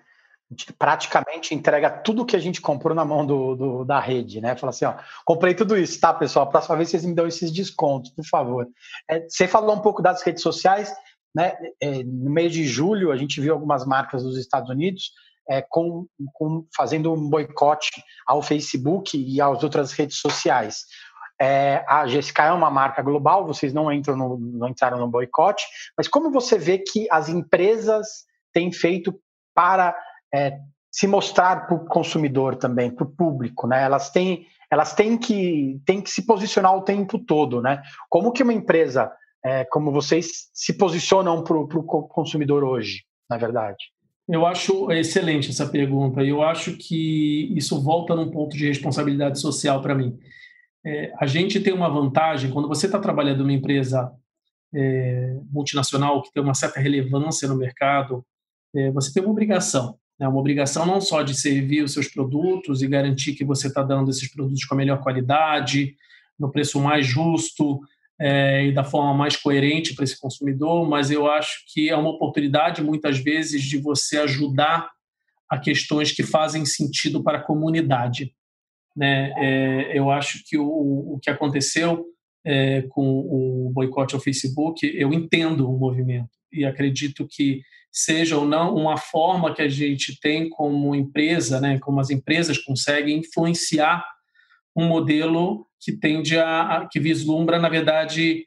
A 0.50 0.54
gente 0.54 0.70
praticamente 0.74 1.54
entrega 1.54 1.88
tudo 1.88 2.26
que 2.26 2.37
a 2.37 2.38
gente 2.38 2.61
comprou 2.61 2.94
na 2.94 3.06
mão 3.06 3.24
do, 3.24 3.56
do, 3.56 3.85
da 3.85 3.98
rede, 3.98 4.38
né? 4.38 4.54
Fala 4.54 4.68
assim, 4.68 4.85
ó, 4.85 4.94
comprei 5.24 5.54
tudo 5.54 5.78
isso, 5.78 5.98
tá, 5.98 6.12
pessoal? 6.12 6.46
A 6.46 6.50
próxima 6.50 6.76
vez 6.76 6.90
vocês 6.90 7.06
me 7.06 7.14
dão 7.14 7.26
esses 7.26 7.50
descontos, 7.50 8.11
por 8.11 8.26
favor. 8.26 8.68
É, 9.08 9.26
você 9.26 9.48
falou 9.48 9.74
um 9.74 9.80
pouco 9.80 10.02
das 10.02 10.22
redes 10.22 10.42
sociais, 10.42 10.92
né? 11.35 11.54
É, 11.80 12.04
no 12.04 12.30
mês 12.30 12.52
de 12.52 12.66
julho, 12.66 13.11
a 13.11 13.16
gente 13.16 13.40
viu 13.40 13.54
algumas 13.54 13.87
marcas 13.87 14.22
dos 14.22 14.37
Estados 14.37 14.68
Unidos 14.68 15.12
é, 15.48 15.64
com, 15.68 16.07
com, 16.33 16.66
fazendo 16.76 17.12
um 17.12 17.28
boicote 17.28 17.90
ao 18.26 18.42
Facebook 18.42 19.16
e 19.16 19.40
às 19.40 19.62
outras 19.62 19.92
redes 19.92 20.18
sociais. 20.18 20.85
É, 21.40 21.85
a 21.88 22.05
GSK 22.07 22.42
é 22.42 22.52
uma 22.52 22.70
marca 22.70 23.02
global, 23.02 23.46
vocês 23.46 23.72
não 23.72 23.92
entram 23.92 24.16
no, 24.16 24.38
não 24.38 24.68
entraram 24.68 24.98
no 24.98 25.09
boicote, 25.09 25.64
mas 25.96 26.07
como 26.07 26.31
você 26.31 26.57
vê 26.57 26.78
que 26.78 27.09
as 27.11 27.28
empresas 27.28 28.24
têm 28.52 28.70
feito 28.70 29.18
para 29.55 29.96
é, 30.33 30.59
se 30.90 31.07
mostrar 31.07 31.66
para 31.66 31.74
o 31.74 31.85
consumidor 31.87 32.57
também, 32.57 32.90
para 32.90 33.05
o 33.05 33.11
público, 33.11 33.66
né? 33.66 33.83
Elas 33.83 34.11
têm, 34.11 34.46
elas 34.70 34.94
têm 34.94 35.18
que, 35.18 35.81
têm 35.85 36.00
que 36.00 36.11
se 36.11 36.24
posicionar 36.24 36.76
o 36.76 36.83
tempo 36.83 37.18
todo, 37.18 37.61
né? 37.61 37.83
Como 38.09 38.31
que 38.31 38.42
uma 38.42 38.52
empresa 38.52 39.11
é, 39.44 39.64
como 39.64 39.90
vocês 39.90 40.50
se 40.55 40.72
posicionam 40.72 41.42
para 41.42 41.57
o 41.57 42.09
consumidor 42.09 42.62
hoje, 42.62 43.05
na 43.28 43.37
verdade? 43.37 43.85
Eu 44.33 44.47
acho 44.47 44.90
excelente 44.90 45.51
essa 45.51 45.68
pergunta. 45.68 46.23
Eu 46.23 46.42
acho 46.42 46.75
que 46.79 47.53
isso 47.55 47.79
volta 47.83 48.16
num 48.16 48.31
ponto 48.31 48.57
de 48.57 48.66
responsabilidade 48.66 49.38
social 49.38 49.83
para 49.83 49.95
mim. 49.95 50.18
É, 50.83 51.12
a 51.21 51.27
gente 51.27 51.61
tem 51.61 51.75
uma 51.75 51.90
vantagem 51.90 52.51
quando 52.51 52.66
você 52.66 52.87
está 52.87 52.99
trabalhando 52.99 53.40
numa 53.40 53.53
empresa 53.53 54.11
é, 54.75 55.38
multinacional 55.51 56.23
que 56.23 56.33
tem 56.33 56.42
uma 56.42 56.55
certa 56.55 56.81
relevância 56.81 57.47
no 57.47 57.59
mercado, 57.59 58.25
é, 58.75 58.90
você 58.92 59.12
tem 59.12 59.23
uma 59.23 59.33
obrigação. 59.33 59.99
Né? 60.18 60.27
Uma 60.27 60.40
obrigação 60.40 60.87
não 60.87 60.99
só 60.99 61.21
de 61.21 61.38
servir 61.38 61.85
os 61.85 61.92
seus 61.92 62.09
produtos 62.09 62.81
e 62.81 62.88
garantir 62.88 63.35
que 63.35 63.45
você 63.45 63.66
está 63.66 63.83
dando 63.83 64.11
esses 64.11 64.33
produtos 64.33 64.64
com 64.64 64.75
a 64.75 64.79
melhor 64.79 65.03
qualidade, 65.03 65.95
no 66.38 66.51
preço 66.51 66.81
mais 66.81 67.07
justo, 67.07 67.81
é, 68.24 68.66
e 68.66 68.72
da 68.72 68.85
forma 68.85 69.12
mais 69.12 69.35
coerente 69.35 69.96
para 69.96 70.04
esse 70.04 70.18
consumidor, 70.18 70.88
mas 70.88 71.11
eu 71.11 71.26
acho 71.26 71.64
que 71.66 71.90
é 71.90 71.96
uma 71.96 72.11
oportunidade, 72.11 72.80
muitas 72.80 73.18
vezes, 73.18 73.61
de 73.64 73.76
você 73.78 74.16
ajudar 74.18 74.88
a 75.50 75.58
questões 75.58 76.12
que 76.12 76.22
fazem 76.22 76.64
sentido 76.64 77.20
para 77.20 77.38
a 77.38 77.42
comunidade. 77.42 78.32
Né? 78.96 79.32
É, 79.37 79.98
eu 79.98 80.08
acho 80.08 80.44
que 80.46 80.56
o, 80.56 80.64
o 81.14 81.18
que 81.20 81.30
aconteceu 81.30 82.06
é, 82.46 82.82
com 82.90 83.02
o 83.02 83.72
boicote 83.74 84.14
ao 84.14 84.20
Facebook, 84.20 84.87
eu 84.87 85.12
entendo 85.12 85.68
o 85.68 85.76
movimento 85.76 86.30
e 86.52 86.64
acredito 86.64 87.26
que 87.28 87.61
seja 87.90 88.38
ou 88.38 88.46
não 88.46 88.76
uma 88.76 88.96
forma 88.96 89.52
que 89.52 89.62
a 89.62 89.68
gente 89.68 90.18
tem 90.20 90.48
como 90.48 90.94
empresa, 90.94 91.61
né, 91.61 91.80
como 91.80 91.98
as 91.98 92.08
empresas 92.08 92.56
conseguem 92.56 93.18
influenciar 93.18 94.04
um 94.76 94.87
modelo 94.87 95.66
que 95.83 95.92
tende 95.92 96.38
a, 96.38 96.88
que 96.90 97.01
vislumbra, 97.01 97.59
na 97.59 97.68
verdade, 97.68 98.47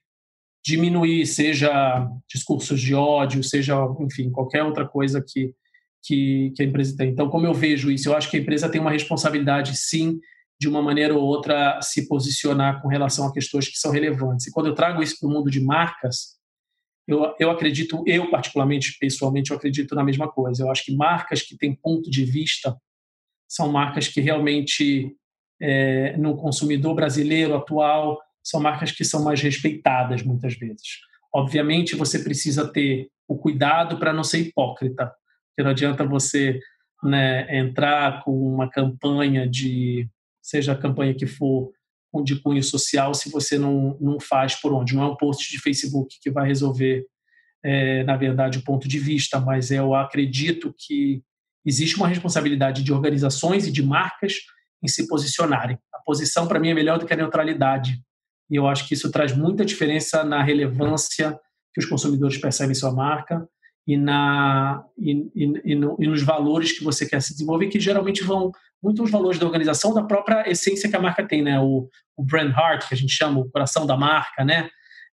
diminuir, 0.65 1.27
seja 1.27 2.09
discursos 2.27 2.79
de 2.79 2.95
ódio, 2.95 3.43
seja, 3.43 3.75
enfim, 3.99 4.31
qualquer 4.31 4.63
outra 4.63 4.87
coisa 4.87 5.21
que, 5.21 5.53
que, 6.01 6.53
que, 6.55 6.63
a 6.63 6.65
empresa 6.65 6.95
tem. 6.97 7.09
Então, 7.09 7.29
como 7.29 7.45
eu 7.45 7.53
vejo 7.53 7.91
isso, 7.91 8.09
eu 8.09 8.15
acho 8.15 8.31
que 8.31 8.37
a 8.37 8.39
empresa 8.39 8.69
tem 8.69 8.79
uma 8.79 8.89
responsabilidade, 8.91 9.77
sim, 9.77 10.19
de 10.59 10.69
uma 10.69 10.81
maneira 10.81 11.13
ou 11.13 11.21
outra, 11.21 11.79
se 11.81 12.07
posicionar 12.07 12.81
com 12.81 12.87
relação 12.87 13.27
a 13.27 13.33
questões 13.33 13.67
que 13.67 13.77
são 13.77 13.91
relevantes. 13.91 14.47
E 14.47 14.51
quando 14.51 14.67
eu 14.67 14.75
trago 14.75 15.03
isso 15.03 15.19
para 15.19 15.27
o 15.27 15.31
mundo 15.31 15.51
de 15.51 15.59
marcas, 15.59 16.35
eu, 17.05 17.35
eu 17.37 17.51
acredito, 17.51 18.01
eu 18.07 18.31
particularmente, 18.31 18.97
pessoalmente, 18.97 19.51
eu 19.51 19.57
acredito 19.57 19.93
na 19.93 20.03
mesma 20.03 20.31
coisa. 20.31 20.63
Eu 20.63 20.71
acho 20.71 20.85
que 20.85 20.95
marcas 20.95 21.41
que 21.41 21.57
têm 21.57 21.75
ponto 21.75 22.09
de 22.09 22.23
vista 22.23 22.75
são 23.47 23.71
marcas 23.71 24.07
que 24.07 24.21
realmente 24.21 25.15
é, 25.61 26.15
no 26.17 26.35
consumidor 26.35 26.95
brasileiro 26.95 27.55
atual 27.55 28.19
são 28.43 28.59
marcas 28.59 28.91
que 28.91 29.03
são 29.03 29.23
mais 29.23 29.41
respeitadas 29.41 30.21
muitas 30.23 30.55
vezes. 30.55 30.99
Obviamente, 31.33 31.95
você 31.95 32.19
precisa 32.19 32.67
ter 32.67 33.09
o 33.27 33.37
cuidado 33.37 33.97
para 33.97 34.13
não 34.13 34.23
ser 34.23 34.39
hipócrita, 34.39 35.07
porque 35.49 35.63
não 35.63 35.71
adianta 35.71 36.05
você 36.05 36.59
né, 37.03 37.57
entrar 37.57 38.23
com 38.23 38.31
uma 38.31 38.69
campanha 38.69 39.47
de, 39.47 40.07
seja 40.41 40.73
a 40.73 40.77
campanha 40.77 41.13
que 41.13 41.25
for, 41.25 41.71
de 42.23 42.39
cunho 42.39 42.63
social, 42.63 43.13
se 43.13 43.29
você 43.29 43.57
não, 43.57 43.97
não 43.99 44.19
faz 44.19 44.55
por 44.55 44.73
onde. 44.73 44.95
Não 44.95 45.03
é 45.03 45.07
um 45.07 45.17
post 45.17 45.51
de 45.51 45.59
Facebook 45.59 46.17
que 46.21 46.31
vai 46.31 46.47
resolver, 46.47 47.05
é, 47.63 48.03
na 48.03 48.15
verdade, 48.15 48.59
o 48.59 48.63
ponto 48.63 48.87
de 48.87 48.99
vista, 48.99 49.39
mas 49.39 49.71
eu 49.71 49.93
acredito 49.93 50.73
que 50.77 51.21
existe 51.65 51.97
uma 51.97 52.07
responsabilidade 52.07 52.83
de 52.83 52.93
organizações 52.93 53.67
e 53.67 53.71
de 53.71 53.83
marcas 53.83 54.35
em 54.83 54.87
se 54.87 55.07
posicionarem. 55.07 55.77
A 55.93 55.99
posição, 55.99 56.47
para 56.47 56.59
mim, 56.59 56.69
é 56.69 56.73
melhor 56.73 56.99
do 56.99 57.05
que 57.05 57.13
a 57.13 57.17
neutralidade. 57.17 57.99
E 58.49 58.55
eu 58.55 58.67
acho 58.67 58.87
que 58.87 58.93
isso 58.93 59.11
traz 59.11 59.35
muita 59.35 59.65
diferença 59.65 60.23
na 60.23 60.43
relevância 60.43 61.39
que 61.73 61.79
os 61.79 61.85
consumidores 61.85 62.37
percebem 62.37 62.75
sua 62.75 62.91
marca 62.91 63.47
e, 63.87 63.97
na, 63.97 64.83
e, 64.97 65.29
e, 65.35 65.61
e, 65.73 65.75
no, 65.75 65.95
e 65.99 66.07
nos 66.07 66.23
valores 66.23 66.77
que 66.77 66.83
você 66.83 67.05
quer 67.05 67.21
se 67.21 67.33
desenvolver, 67.33 67.67
que 67.67 67.79
geralmente 67.79 68.23
vão 68.23 68.51
muito 68.81 69.03
os 69.03 69.11
valores 69.11 69.39
da 69.39 69.45
organização, 69.45 69.93
da 69.93 70.03
própria 70.03 70.49
essência 70.49 70.89
que 70.89 70.95
a 70.95 71.01
marca 71.01 71.27
tem, 71.27 71.41
né? 71.41 71.59
O, 71.59 71.89
o 72.15 72.23
brand 72.23 72.51
heart, 72.51 72.87
que 72.87 72.93
a 72.93 72.97
gente 72.97 73.13
chama, 73.13 73.39
o 73.39 73.49
coração 73.49 73.85
da 73.85 73.97
marca, 73.97 74.43
né? 74.43 74.69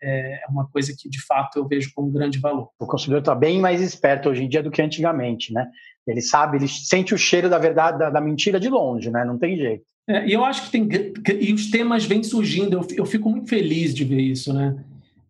É 0.01 0.41
uma 0.49 0.67
coisa 0.67 0.93
que, 0.97 1.09
de 1.09 1.19
fato, 1.25 1.57
eu 1.57 1.67
vejo 1.67 1.91
como 1.95 2.07
um 2.07 2.11
grande 2.11 2.39
valor. 2.39 2.69
O 2.79 2.85
consumidor 2.85 3.19
está 3.19 3.33
bem 3.33 3.59
mais 3.59 3.81
esperto 3.81 4.29
hoje 4.29 4.43
em 4.43 4.49
dia 4.49 4.61
do 4.61 4.69
que 4.69 4.81
antigamente, 4.81 5.51
né? 5.51 5.67
Ele 6.07 6.21
sabe, 6.21 6.57
ele 6.57 6.67
sente 6.67 7.13
o 7.13 7.17
cheiro 7.17 7.49
da 7.49 7.57
verdade, 7.57 7.99
da, 7.99 8.09
da 8.09 8.21
mentira 8.21 8.59
de 8.59 8.69
longe, 8.69 9.09
né? 9.09 9.25
Não 9.25 9.37
tem 9.37 9.57
jeito. 9.57 9.83
É, 10.07 10.25
e 10.25 10.33
eu 10.33 10.45
acho 10.45 10.65
que 10.65 10.71
tem. 10.71 10.87
E 11.39 11.51
os 11.51 11.69
temas 11.69 12.05
vêm 12.05 12.23
surgindo, 12.23 12.77
eu, 12.77 12.87
eu 12.95 13.05
fico 13.05 13.29
muito 13.29 13.49
feliz 13.49 13.93
de 13.93 14.05
ver 14.05 14.21
isso, 14.21 14.53
né? 14.53 14.75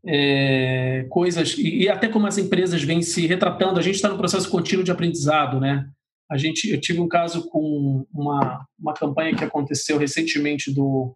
É, 0.05 1.05
coisas. 1.09 1.57
E, 1.57 1.83
e, 1.83 1.89
até 1.89 2.07
como 2.07 2.27
as 2.27 2.37
empresas 2.37 2.83
vêm 2.83 3.01
se 3.01 3.25
retratando, 3.25 3.79
a 3.79 3.81
gente 3.81 3.95
está 3.95 4.07
no 4.07 4.17
processo 4.17 4.49
contínuo 4.49 4.83
de 4.83 4.91
aprendizado, 4.91 5.59
né? 5.59 5.89
A 6.29 6.37
gente, 6.37 6.69
eu 6.69 6.79
tive 6.79 6.99
um 6.99 7.07
caso 7.07 7.49
com 7.49 8.05
uma, 8.13 8.65
uma 8.79 8.93
campanha 8.93 9.35
que 9.35 9.43
aconteceu 9.43 9.97
recentemente 9.97 10.73
do, 10.73 11.15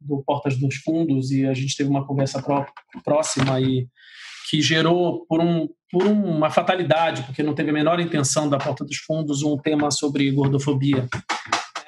do 0.00 0.22
Portas 0.22 0.56
dos 0.58 0.76
Fundos 0.76 1.30
e 1.30 1.46
a 1.46 1.54
gente 1.54 1.76
teve 1.76 1.90
uma 1.90 2.06
conversa 2.06 2.42
pró, 2.42 2.66
próxima 3.04 3.60
e 3.60 3.88
que 4.48 4.62
gerou 4.62 5.26
por, 5.26 5.40
um, 5.40 5.68
por 5.90 6.06
uma 6.06 6.50
fatalidade, 6.50 7.22
porque 7.22 7.42
não 7.42 7.54
teve 7.54 7.70
a 7.70 7.72
menor 7.72 7.98
intenção 7.98 8.48
da 8.48 8.58
Porta 8.58 8.84
dos 8.84 8.98
Fundos, 8.98 9.42
um 9.42 9.56
tema 9.56 9.90
sobre 9.90 10.30
gordofobia, 10.30 11.08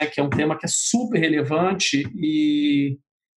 né, 0.00 0.06
que 0.06 0.20
é 0.20 0.22
um 0.22 0.30
tema 0.30 0.58
que 0.58 0.66
é 0.66 0.68
super 0.70 1.20
relevante 1.20 2.02
e, 2.16 2.98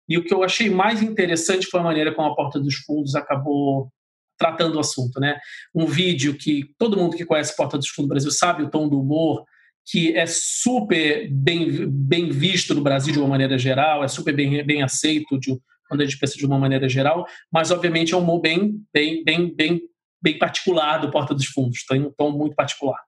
e 0.08 0.16
o 0.16 0.24
que 0.24 0.32
eu 0.32 0.44
achei 0.44 0.70
mais 0.70 1.02
interessante 1.02 1.66
foi 1.66 1.80
a 1.80 1.84
maneira 1.84 2.14
como 2.14 2.28
a 2.28 2.34
Porta 2.36 2.60
dos 2.60 2.76
Fundos 2.76 3.14
acabou 3.14 3.90
tratando 4.38 4.76
o 4.76 4.80
assunto, 4.80 5.18
né? 5.18 5.36
Um 5.74 5.84
vídeo 5.84 6.38
que 6.38 6.72
todo 6.78 6.96
mundo 6.96 7.16
que 7.16 7.24
conhece 7.24 7.56
Porta 7.56 7.76
dos 7.76 7.88
Fundos 7.88 8.08
do 8.08 8.12
Brasil 8.12 8.30
sabe 8.30 8.62
o 8.62 8.70
tom 8.70 8.88
do 8.88 9.00
humor, 9.00 9.44
que 9.90 10.14
é 10.14 10.26
super 10.26 11.28
bem, 11.30 11.88
bem 11.88 12.28
visto 12.28 12.74
no 12.74 12.82
Brasil 12.82 13.12
de 13.12 13.18
uma 13.18 13.28
maneira 13.28 13.58
geral, 13.58 14.04
é 14.04 14.08
super 14.08 14.34
bem, 14.34 14.62
bem 14.64 14.82
aceito 14.82 15.38
de, 15.40 15.58
quando 15.88 16.02
a 16.02 16.04
gente 16.04 16.18
pensa 16.18 16.36
de 16.36 16.44
uma 16.44 16.58
maneira 16.58 16.88
geral, 16.88 17.26
mas 17.50 17.70
obviamente 17.70 18.12
é 18.12 18.16
um 18.16 18.20
humor 18.20 18.40
bem, 18.40 18.82
bem, 18.92 19.24
bem, 19.24 19.54
bem, 19.54 19.80
bem 20.20 20.38
particular 20.38 20.98
do 20.98 21.10
Porta 21.10 21.34
dos 21.34 21.46
Fundos, 21.46 21.84
tem 21.86 22.02
um 22.02 22.12
tom 22.16 22.32
muito 22.32 22.54
particular. 22.54 22.98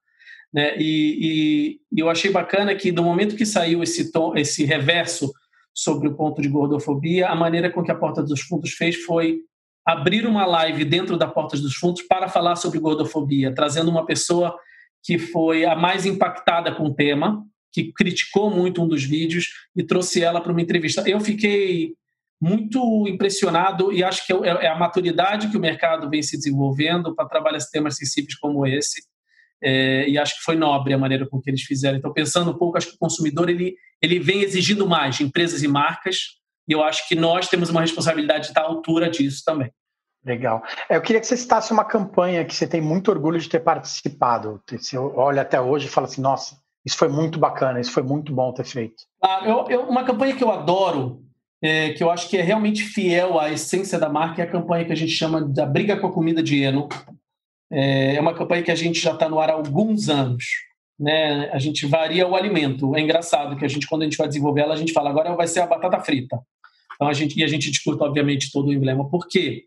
Né? 0.53 0.77
E, 0.79 1.19
e, 1.21 1.81
e, 1.93 2.01
eu 2.01 2.09
achei 2.09 2.31
bacana 2.31 2.75
que 2.75 2.91
no 2.91 3.05
momento 3.05 3.37
que 3.37 3.45
saiu 3.45 3.83
esse 3.83 4.11
tom, 4.11 4.35
esse 4.35 4.65
reverso 4.65 5.31
sobre 5.75 6.09
o 6.09 6.15
ponto 6.15 6.41
de 6.41 6.49
gordofobia, 6.49 7.29
a 7.29 7.35
maneira 7.35 7.71
com 7.71 7.83
que 7.83 7.93
a 7.93 7.95
Porta 7.95 8.23
dos 8.23 8.41
Fundos 8.41 8.73
fez 8.73 8.97
foi 9.05 9.41
abrir 9.85 10.27
uma 10.27 10.47
live 10.47 10.85
dentro 10.85 11.17
da 11.17 11.27
Porta 11.27 11.57
dos 11.59 11.75
Fundos 11.75 12.03
para 12.03 12.29
falar 12.29 12.57
sobre 12.57 12.81
gordofobia, 12.81 13.55
trazendo 13.55 13.91
uma 13.91 14.05
pessoa 14.07 14.57
que 15.03 15.19
foi 15.19 15.65
a 15.65 15.75
mais 15.75 16.07
impactada 16.07 16.75
com 16.75 16.85
o 16.85 16.95
tema, 16.95 17.45
que 17.73 17.93
criticou 17.93 18.51
muito 18.51 18.83
um 18.83 18.89
dos 18.89 19.05
vídeos 19.05 19.49
e 19.77 19.83
trouxe 19.83 20.23
ela 20.23 20.41
para 20.41 20.53
uma 20.53 20.61
entrevista. 20.61 21.09
Eu 21.09 21.21
fiquei 21.21 21.95
muito 22.41 23.07
impressionado 23.07 23.93
e 23.93 24.03
acho 24.03 24.27
que 24.27 24.33
é, 24.33 24.37
é 24.37 24.69
a 24.69 24.79
maturidade 24.79 25.49
que 25.49 25.57
o 25.57 25.61
mercado 25.61 26.09
vem 26.09 26.23
se 26.23 26.37
desenvolvendo 26.37 27.15
para 27.15 27.29
trabalhar 27.29 27.59
temas 27.71 27.97
sensíveis 27.97 28.35
como 28.37 28.67
esse. 28.67 29.03
É, 29.63 30.09
e 30.09 30.17
acho 30.17 30.39
que 30.39 30.43
foi 30.43 30.57
nobre 30.57 30.95
a 30.95 30.99
maneira 30.99 31.29
com 31.29 31.41
que 31.41 31.51
eles 31.51 31.63
fizeram. 31.63 31.99
Então, 31.99 32.13
pensando 32.13 32.51
um 32.51 32.57
pouco, 32.57 32.79
acho 32.79 32.89
que 32.89 32.95
o 32.95 32.99
consumidor 32.99 33.51
ele, 33.51 33.77
ele 34.01 34.19
vem 34.19 34.41
exigindo 34.41 34.89
mais 34.89 35.17
de 35.17 35.25
empresas 35.25 35.63
e 35.63 35.69
marcas, 35.69 36.41
e 36.67 36.73
eu 36.73 36.83
acho 36.83 37.07
que 37.07 37.15
nós 37.15 37.49
temos 37.49 37.69
uma 37.69 37.83
responsabilidade 37.83 38.45
de 38.45 38.49
estar 38.49 38.63
à 38.63 38.65
altura 38.65 39.11
disso 39.11 39.43
também. 39.45 39.71
Legal. 40.25 40.63
É, 40.89 40.97
eu 40.97 41.01
queria 41.01 41.21
que 41.21 41.27
você 41.27 41.37
citasse 41.37 41.73
uma 41.73 41.85
campanha 41.85 42.45
que 42.45 42.55
você 42.55 42.67
tem 42.67 42.81
muito 42.81 43.11
orgulho 43.11 43.39
de 43.39 43.49
ter 43.49 43.61
participado. 43.61 44.61
Você 44.71 44.99
olha 44.99 45.43
até 45.43 45.61
hoje 45.61 45.87
e 45.87 45.91
fala 45.91 46.07
assim, 46.07 46.21
nossa, 46.21 46.57
isso 46.85 46.97
foi 46.97 47.09
muito 47.09 47.39
bacana, 47.39 47.81
isso 47.81 47.93
foi 47.93 48.03
muito 48.03 48.33
bom 48.33 48.53
ter 48.53 48.65
feito. 48.65 49.05
Ah, 49.23 49.43
eu, 49.45 49.67
eu, 49.69 49.83
uma 49.83 50.05
campanha 50.05 50.35
que 50.35 50.45
eu 50.45 50.51
adoro 50.51 51.23
é, 51.63 51.91
que 51.93 52.03
eu 52.03 52.11
acho 52.11 52.29
que 52.29 52.37
é 52.37 52.43
realmente 52.43 52.83
fiel 52.83 53.39
à 53.39 53.51
essência 53.51 53.99
da 53.99 54.09
marca, 54.09 54.43
é 54.43 54.45
a 54.45 54.51
campanha 54.51 54.85
que 54.85 54.93
a 54.93 54.97
gente 54.97 55.13
chama 55.13 55.43
da 55.43 55.67
Briga 55.67 55.97
com 55.97 56.07
a 56.07 56.13
Comida 56.13 56.43
de 56.43 56.63
Eno. 56.63 56.89
É, 57.71 58.17
é 58.17 58.21
uma 58.21 58.35
campanha 58.35 58.63
que 58.63 58.71
a 58.71 58.77
gente 58.77 59.01
já 59.01 59.13
está 59.13 59.29
no 59.29 59.39
ar 59.39 59.51
há 59.51 59.55
alguns 59.55 60.09
anos. 60.09 60.45
Né? 60.99 61.51
A 61.51 61.59
gente 61.59 61.87
varia 61.87 62.27
o 62.27 62.35
alimento. 62.35 62.95
É 62.97 63.01
engraçado 63.01 63.57
que 63.57 63.65
a 63.65 63.69
gente, 63.69 63.87
quando 63.87 64.03
a 64.03 64.05
gente 64.05 64.19
vai 64.19 64.29
desenvolver 64.29 64.63
ela, 64.63 64.75
a 64.75 64.77
gente 64.77 64.93
fala 64.93 65.11
agora 65.11 65.35
vai 65.35 65.47
ser 65.47 65.61
a 65.61 65.67
batata 65.67 66.01
frita. 66.01 66.39
Então 66.95 67.09
a 67.09 67.13
gente, 67.15 67.39
e 67.39 67.45
a 67.45 67.47
gente 67.47 67.71
discute, 67.71 68.03
obviamente, 68.03 68.51
todo 68.53 68.69
o 68.69 68.73
emblema. 68.73 69.09
Por 69.09 69.27
quê? 69.27 69.65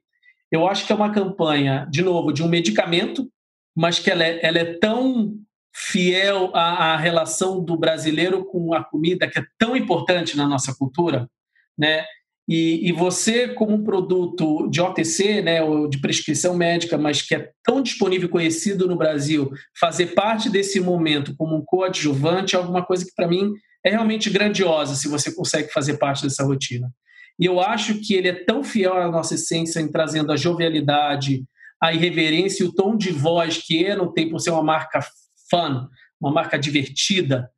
Eu 0.54 0.68
acho 0.68 0.86
que 0.86 0.94
é 0.94 0.96
uma 0.96 1.12
campanha, 1.12 1.88
de 1.90 2.04
novo, 2.04 2.32
de 2.32 2.44
um 2.44 2.48
medicamento, 2.48 3.28
mas 3.76 3.98
que 3.98 4.12
ela 4.12 4.24
é, 4.24 4.40
ela 4.46 4.60
é 4.60 4.78
tão 4.78 5.34
fiel 5.76 6.52
à, 6.54 6.94
à 6.94 6.98
relação 6.98 7.66
do 7.66 7.76
brasileiro 7.76 8.46
com 8.46 8.72
a 8.72 8.84
comida, 8.84 9.28
que 9.28 9.40
é 9.40 9.44
tão 9.58 9.76
importante 9.76 10.38
na 10.38 10.48
nossa 10.48 10.72
cultura, 10.76 11.28
né? 11.76 12.06
E, 12.48 12.88
e, 12.88 12.92
você, 12.92 13.48
como 13.48 13.74
um 13.74 13.84
produto 13.84 14.70
de 14.70 14.80
OTC, 14.80 15.42
né, 15.42 15.64
ou 15.64 15.88
de 15.88 16.00
prescrição 16.00 16.56
médica, 16.56 16.98
mas 16.98 17.22
que 17.22 17.34
é 17.34 17.50
tão 17.64 17.82
disponível 17.82 18.28
e 18.28 18.32
conhecido 18.32 18.86
no 18.86 18.98
Brasil, 18.98 19.50
fazer 19.80 20.08
parte 20.08 20.50
desse 20.50 20.80
momento 20.80 21.34
como 21.36 21.56
um 21.56 21.64
coadjuvante 21.66 22.56
é 22.56 22.60
alguma 22.60 22.86
coisa 22.86 23.06
que, 23.06 23.16
para 23.16 23.30
mim, 23.30 23.54
é 23.84 23.90
realmente 23.90 24.30
grandiosa 24.30 24.94
se 24.94 25.08
você 25.08 25.34
consegue 25.34 25.72
fazer 25.72 25.98
parte 25.98 26.24
dessa 26.24 26.44
rotina. 26.44 26.92
E 27.40 27.46
eu 27.46 27.60
acho 27.60 28.00
que 28.00 28.14
ele 28.14 28.28
é 28.28 28.44
tão 28.46 28.64
fiel 28.64 28.96
à 28.96 29.10
nossa 29.10 29.36
essência 29.36 29.80
em 29.80 29.92
trazendo 29.92 30.32
a 30.32 30.38
jovialidade, 30.38 31.44
a 31.82 31.94
irreverência 31.94 32.64
e 32.64 32.68
o 32.68 32.74
tom 32.74 32.96
de 32.96 33.12
voz 33.12 33.58
que 33.58 33.78
ele 33.78 34.08
tem 34.14 34.30
por 34.30 34.40
ser 34.40 34.52
uma 34.52 34.64
marca 34.64 35.02
fun, 35.50 35.88
uma 36.20 36.32
marca 36.32 36.58
divertida, 36.58 37.50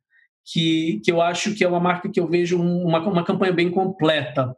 que, 0.44 1.00
que 1.04 1.10
eu 1.10 1.20
acho 1.20 1.54
que 1.54 1.62
é 1.62 1.68
uma 1.68 1.80
marca 1.80 2.10
que 2.10 2.18
eu 2.18 2.26
vejo 2.26 2.60
uma, 2.60 2.98
uma 3.00 3.24
campanha 3.24 3.52
bem 3.52 3.70
completa. 3.70 4.56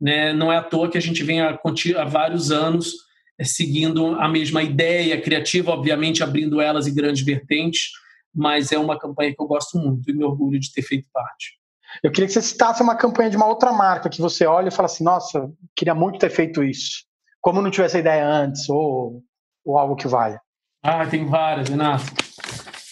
Né? 0.00 0.32
Não 0.32 0.52
é 0.52 0.56
à 0.56 0.62
toa 0.62 0.90
que 0.90 0.98
a 0.98 1.00
gente 1.00 1.24
vem 1.24 1.40
há, 1.40 1.58
há 1.96 2.04
vários 2.04 2.50
anos 2.50 2.92
é, 3.38 3.44
seguindo 3.44 4.14
a 4.20 4.28
mesma 4.28 4.62
ideia 4.62 5.20
criativa, 5.20 5.72
obviamente 5.72 6.22
abrindo 6.22 6.60
elas 6.60 6.86
em 6.86 6.94
grandes 6.94 7.24
vertentes, 7.24 7.90
mas 8.34 8.72
é 8.72 8.78
uma 8.78 8.98
campanha 8.98 9.34
que 9.34 9.42
eu 9.42 9.46
gosto 9.46 9.78
muito 9.78 10.10
e 10.10 10.14
me 10.14 10.24
orgulho 10.24 10.58
de 10.60 10.72
ter 10.72 10.82
feito 10.82 11.08
parte. 11.12 11.57
Eu 12.02 12.10
queria 12.10 12.26
que 12.26 12.32
você 12.32 12.42
citasse 12.42 12.82
uma 12.82 12.96
campanha 12.96 13.30
de 13.30 13.36
uma 13.36 13.46
outra 13.46 13.72
marca 13.72 14.08
que 14.08 14.20
você 14.20 14.46
olha 14.46 14.68
e 14.68 14.72
fala 14.72 14.86
assim: 14.86 15.04
nossa, 15.04 15.50
queria 15.74 15.94
muito 15.94 16.18
ter 16.18 16.30
feito 16.30 16.62
isso. 16.62 17.04
Como 17.40 17.62
não 17.62 17.70
tivesse 17.70 17.96
a 17.96 18.00
ideia 18.00 18.26
antes, 18.26 18.68
ou, 18.68 19.22
ou 19.64 19.78
algo 19.78 19.96
que 19.96 20.08
valha. 20.08 20.40
Ah, 20.82 21.06
tem 21.06 21.26
várias, 21.26 21.68
Renato. 21.68 22.04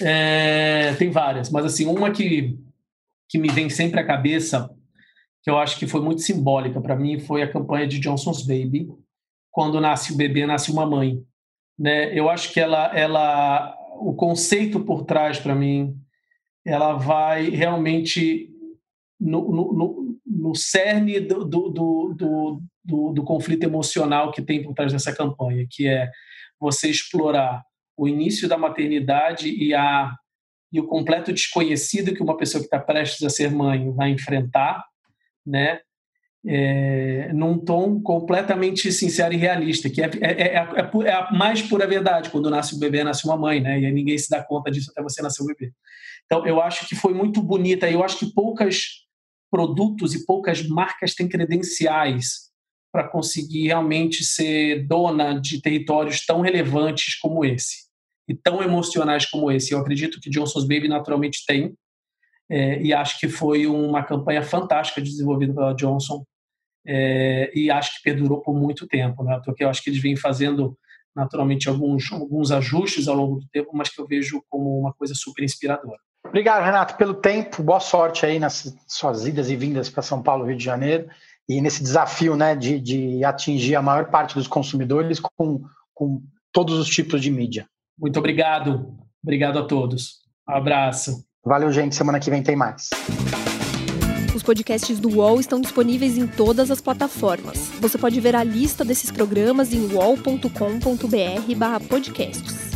É, 0.02 0.94
tem 0.94 1.10
várias, 1.10 1.50
mas 1.50 1.64
assim, 1.64 1.86
uma 1.86 2.10
que, 2.10 2.58
que 3.28 3.38
me 3.38 3.48
vem 3.48 3.70
sempre 3.70 3.98
à 3.98 4.06
cabeça, 4.06 4.70
que 5.42 5.50
eu 5.50 5.58
acho 5.58 5.78
que 5.78 5.86
foi 5.86 6.02
muito 6.02 6.20
simbólica 6.20 6.80
para 6.80 6.96
mim, 6.96 7.18
foi 7.18 7.42
a 7.42 7.50
campanha 7.50 7.86
de 7.86 7.98
Johnson's 7.98 8.42
Baby, 8.42 8.88
quando 9.50 9.80
nasce 9.80 10.12
o 10.12 10.16
bebê, 10.16 10.44
nasce 10.44 10.70
uma 10.70 10.84
mãe. 10.84 11.22
Né? 11.78 12.12
Eu 12.12 12.28
acho 12.28 12.52
que 12.52 12.60
ela, 12.60 12.94
ela, 12.94 13.74
o 14.00 14.14
conceito 14.14 14.80
por 14.80 15.04
trás 15.04 15.38
para 15.38 15.54
mim, 15.54 15.96
ela 16.64 16.94
vai 16.94 17.48
realmente 17.48 18.50
no, 19.18 19.50
no, 19.50 19.72
no, 19.72 20.18
no 20.26 20.54
cerne 20.54 21.20
do, 21.20 21.44
do, 21.44 21.68
do, 21.70 22.62
do, 22.84 23.12
do 23.12 23.24
conflito 23.24 23.64
emocional 23.64 24.30
que 24.30 24.42
tem 24.42 24.62
por 24.62 24.74
trás 24.74 24.92
dessa 24.92 25.14
campanha, 25.14 25.66
que 25.70 25.88
é 25.88 26.10
você 26.60 26.88
explorar 26.88 27.62
o 27.96 28.06
início 28.06 28.48
da 28.48 28.58
maternidade 28.58 29.48
e, 29.48 29.74
a, 29.74 30.14
e 30.72 30.78
o 30.78 30.86
completo 30.86 31.32
desconhecido 31.32 32.14
que 32.14 32.22
uma 32.22 32.36
pessoa 32.36 32.60
que 32.60 32.66
está 32.66 32.78
prestes 32.78 33.22
a 33.22 33.30
ser 33.30 33.50
mãe 33.50 33.90
vai 33.92 34.10
enfrentar, 34.10 34.84
né? 35.44 35.80
É, 36.48 37.32
num 37.32 37.58
tom 37.58 38.00
completamente 38.00 38.92
sincero 38.92 39.34
e 39.34 39.36
realista, 39.36 39.90
que 39.90 40.00
é, 40.00 40.08
é, 40.20 40.42
é, 40.42 40.54
é, 40.54 41.12
a 41.12 41.32
mais 41.32 41.60
pura 41.60 41.88
verdade. 41.88 42.30
Quando 42.30 42.48
nasce 42.48 42.76
o 42.76 42.78
bebê, 42.78 43.02
nasce 43.02 43.24
uma 43.26 43.36
mãe, 43.36 43.60
né? 43.60 43.80
E 43.80 43.90
ninguém 43.90 44.16
se 44.16 44.30
dá 44.30 44.44
conta 44.44 44.70
disso 44.70 44.92
até 44.92 45.02
você 45.02 45.20
nascer 45.22 45.42
o 45.42 45.46
bebê. 45.46 45.72
Então, 46.24 46.46
eu 46.46 46.60
acho 46.60 46.86
que 46.86 46.94
foi 46.94 47.12
muito 47.12 47.42
bonita. 47.42 47.90
Eu 47.90 48.04
acho 48.04 48.18
que 48.18 48.32
poucas 48.32 49.05
produtos 49.50 50.14
e 50.14 50.24
poucas 50.24 50.66
marcas 50.66 51.14
têm 51.14 51.28
credenciais 51.28 52.46
para 52.92 53.08
conseguir 53.08 53.66
realmente 53.66 54.24
ser 54.24 54.86
dona 54.86 55.38
de 55.38 55.60
territórios 55.60 56.24
tão 56.24 56.40
relevantes 56.40 57.18
como 57.18 57.44
esse 57.44 57.86
e 58.28 58.34
tão 58.34 58.62
emocionais 58.62 59.26
como 59.26 59.50
esse. 59.50 59.72
Eu 59.72 59.78
acredito 59.78 60.20
que 60.20 60.30
Johnson's 60.30 60.66
Baby 60.66 60.88
naturalmente 60.88 61.44
tem, 61.46 61.74
é, 62.48 62.80
e 62.82 62.92
acho 62.92 63.18
que 63.18 63.28
foi 63.28 63.66
uma 63.66 64.02
campanha 64.02 64.42
fantástica 64.42 65.00
desenvolvida 65.00 65.52
pela 65.52 65.74
Johnson, 65.74 66.24
é, 66.86 67.50
e 67.54 67.70
acho 67.70 67.96
que 67.96 68.02
perdurou 68.02 68.40
por 68.40 68.54
muito 68.54 68.86
tempo, 68.86 69.24
né? 69.24 69.40
porque 69.44 69.64
eu 69.64 69.68
acho 69.68 69.82
que 69.82 69.90
eles 69.90 70.00
vêm 70.00 70.16
fazendo 70.16 70.78
naturalmente 71.14 71.68
alguns, 71.68 72.12
alguns 72.12 72.52
ajustes 72.52 73.08
ao 73.08 73.16
longo 73.16 73.40
do 73.40 73.48
tempo, 73.48 73.70
mas 73.74 73.88
que 73.88 74.00
eu 74.00 74.06
vejo 74.06 74.42
como 74.48 74.78
uma 74.78 74.92
coisa 74.92 75.14
super 75.14 75.42
inspiradora. 75.42 75.98
Obrigado, 76.36 76.66
Renato, 76.66 76.96
pelo 76.96 77.14
tempo. 77.14 77.62
Boa 77.62 77.80
sorte 77.80 78.26
aí 78.26 78.38
nas 78.38 78.76
suas 78.86 79.26
idas 79.26 79.48
e 79.48 79.56
vindas 79.56 79.88
para 79.88 80.02
São 80.02 80.22
Paulo, 80.22 80.44
Rio 80.44 80.54
de 80.54 80.62
Janeiro, 80.62 81.08
e 81.48 81.62
nesse 81.62 81.82
desafio 81.82 82.36
né, 82.36 82.54
de, 82.54 82.78
de 82.78 83.24
atingir 83.24 83.74
a 83.74 83.80
maior 83.80 84.10
parte 84.10 84.34
dos 84.34 84.46
consumidores 84.46 85.18
com, 85.18 85.62
com 85.94 86.20
todos 86.52 86.78
os 86.78 86.88
tipos 86.88 87.22
de 87.22 87.30
mídia. 87.30 87.66
Muito 87.98 88.18
obrigado. 88.18 88.98
Obrigado 89.22 89.60
a 89.60 89.64
todos. 89.64 90.16
Um 90.46 90.52
abraço. 90.52 91.24
Valeu, 91.42 91.72
gente. 91.72 91.94
Semana 91.94 92.20
que 92.20 92.28
vem 92.28 92.42
tem 92.42 92.54
mais. 92.54 92.90
Os 94.34 94.42
podcasts 94.42 95.00
do 95.00 95.16
UOL 95.16 95.40
estão 95.40 95.58
disponíveis 95.58 96.18
em 96.18 96.26
todas 96.26 96.70
as 96.70 96.82
plataformas. 96.82 97.70
Você 97.80 97.96
pode 97.96 98.20
ver 98.20 98.36
a 98.36 98.44
lista 98.44 98.84
desses 98.84 99.10
programas 99.10 99.72
em 99.72 99.90
wall.com.br/podcasts. 99.90 102.75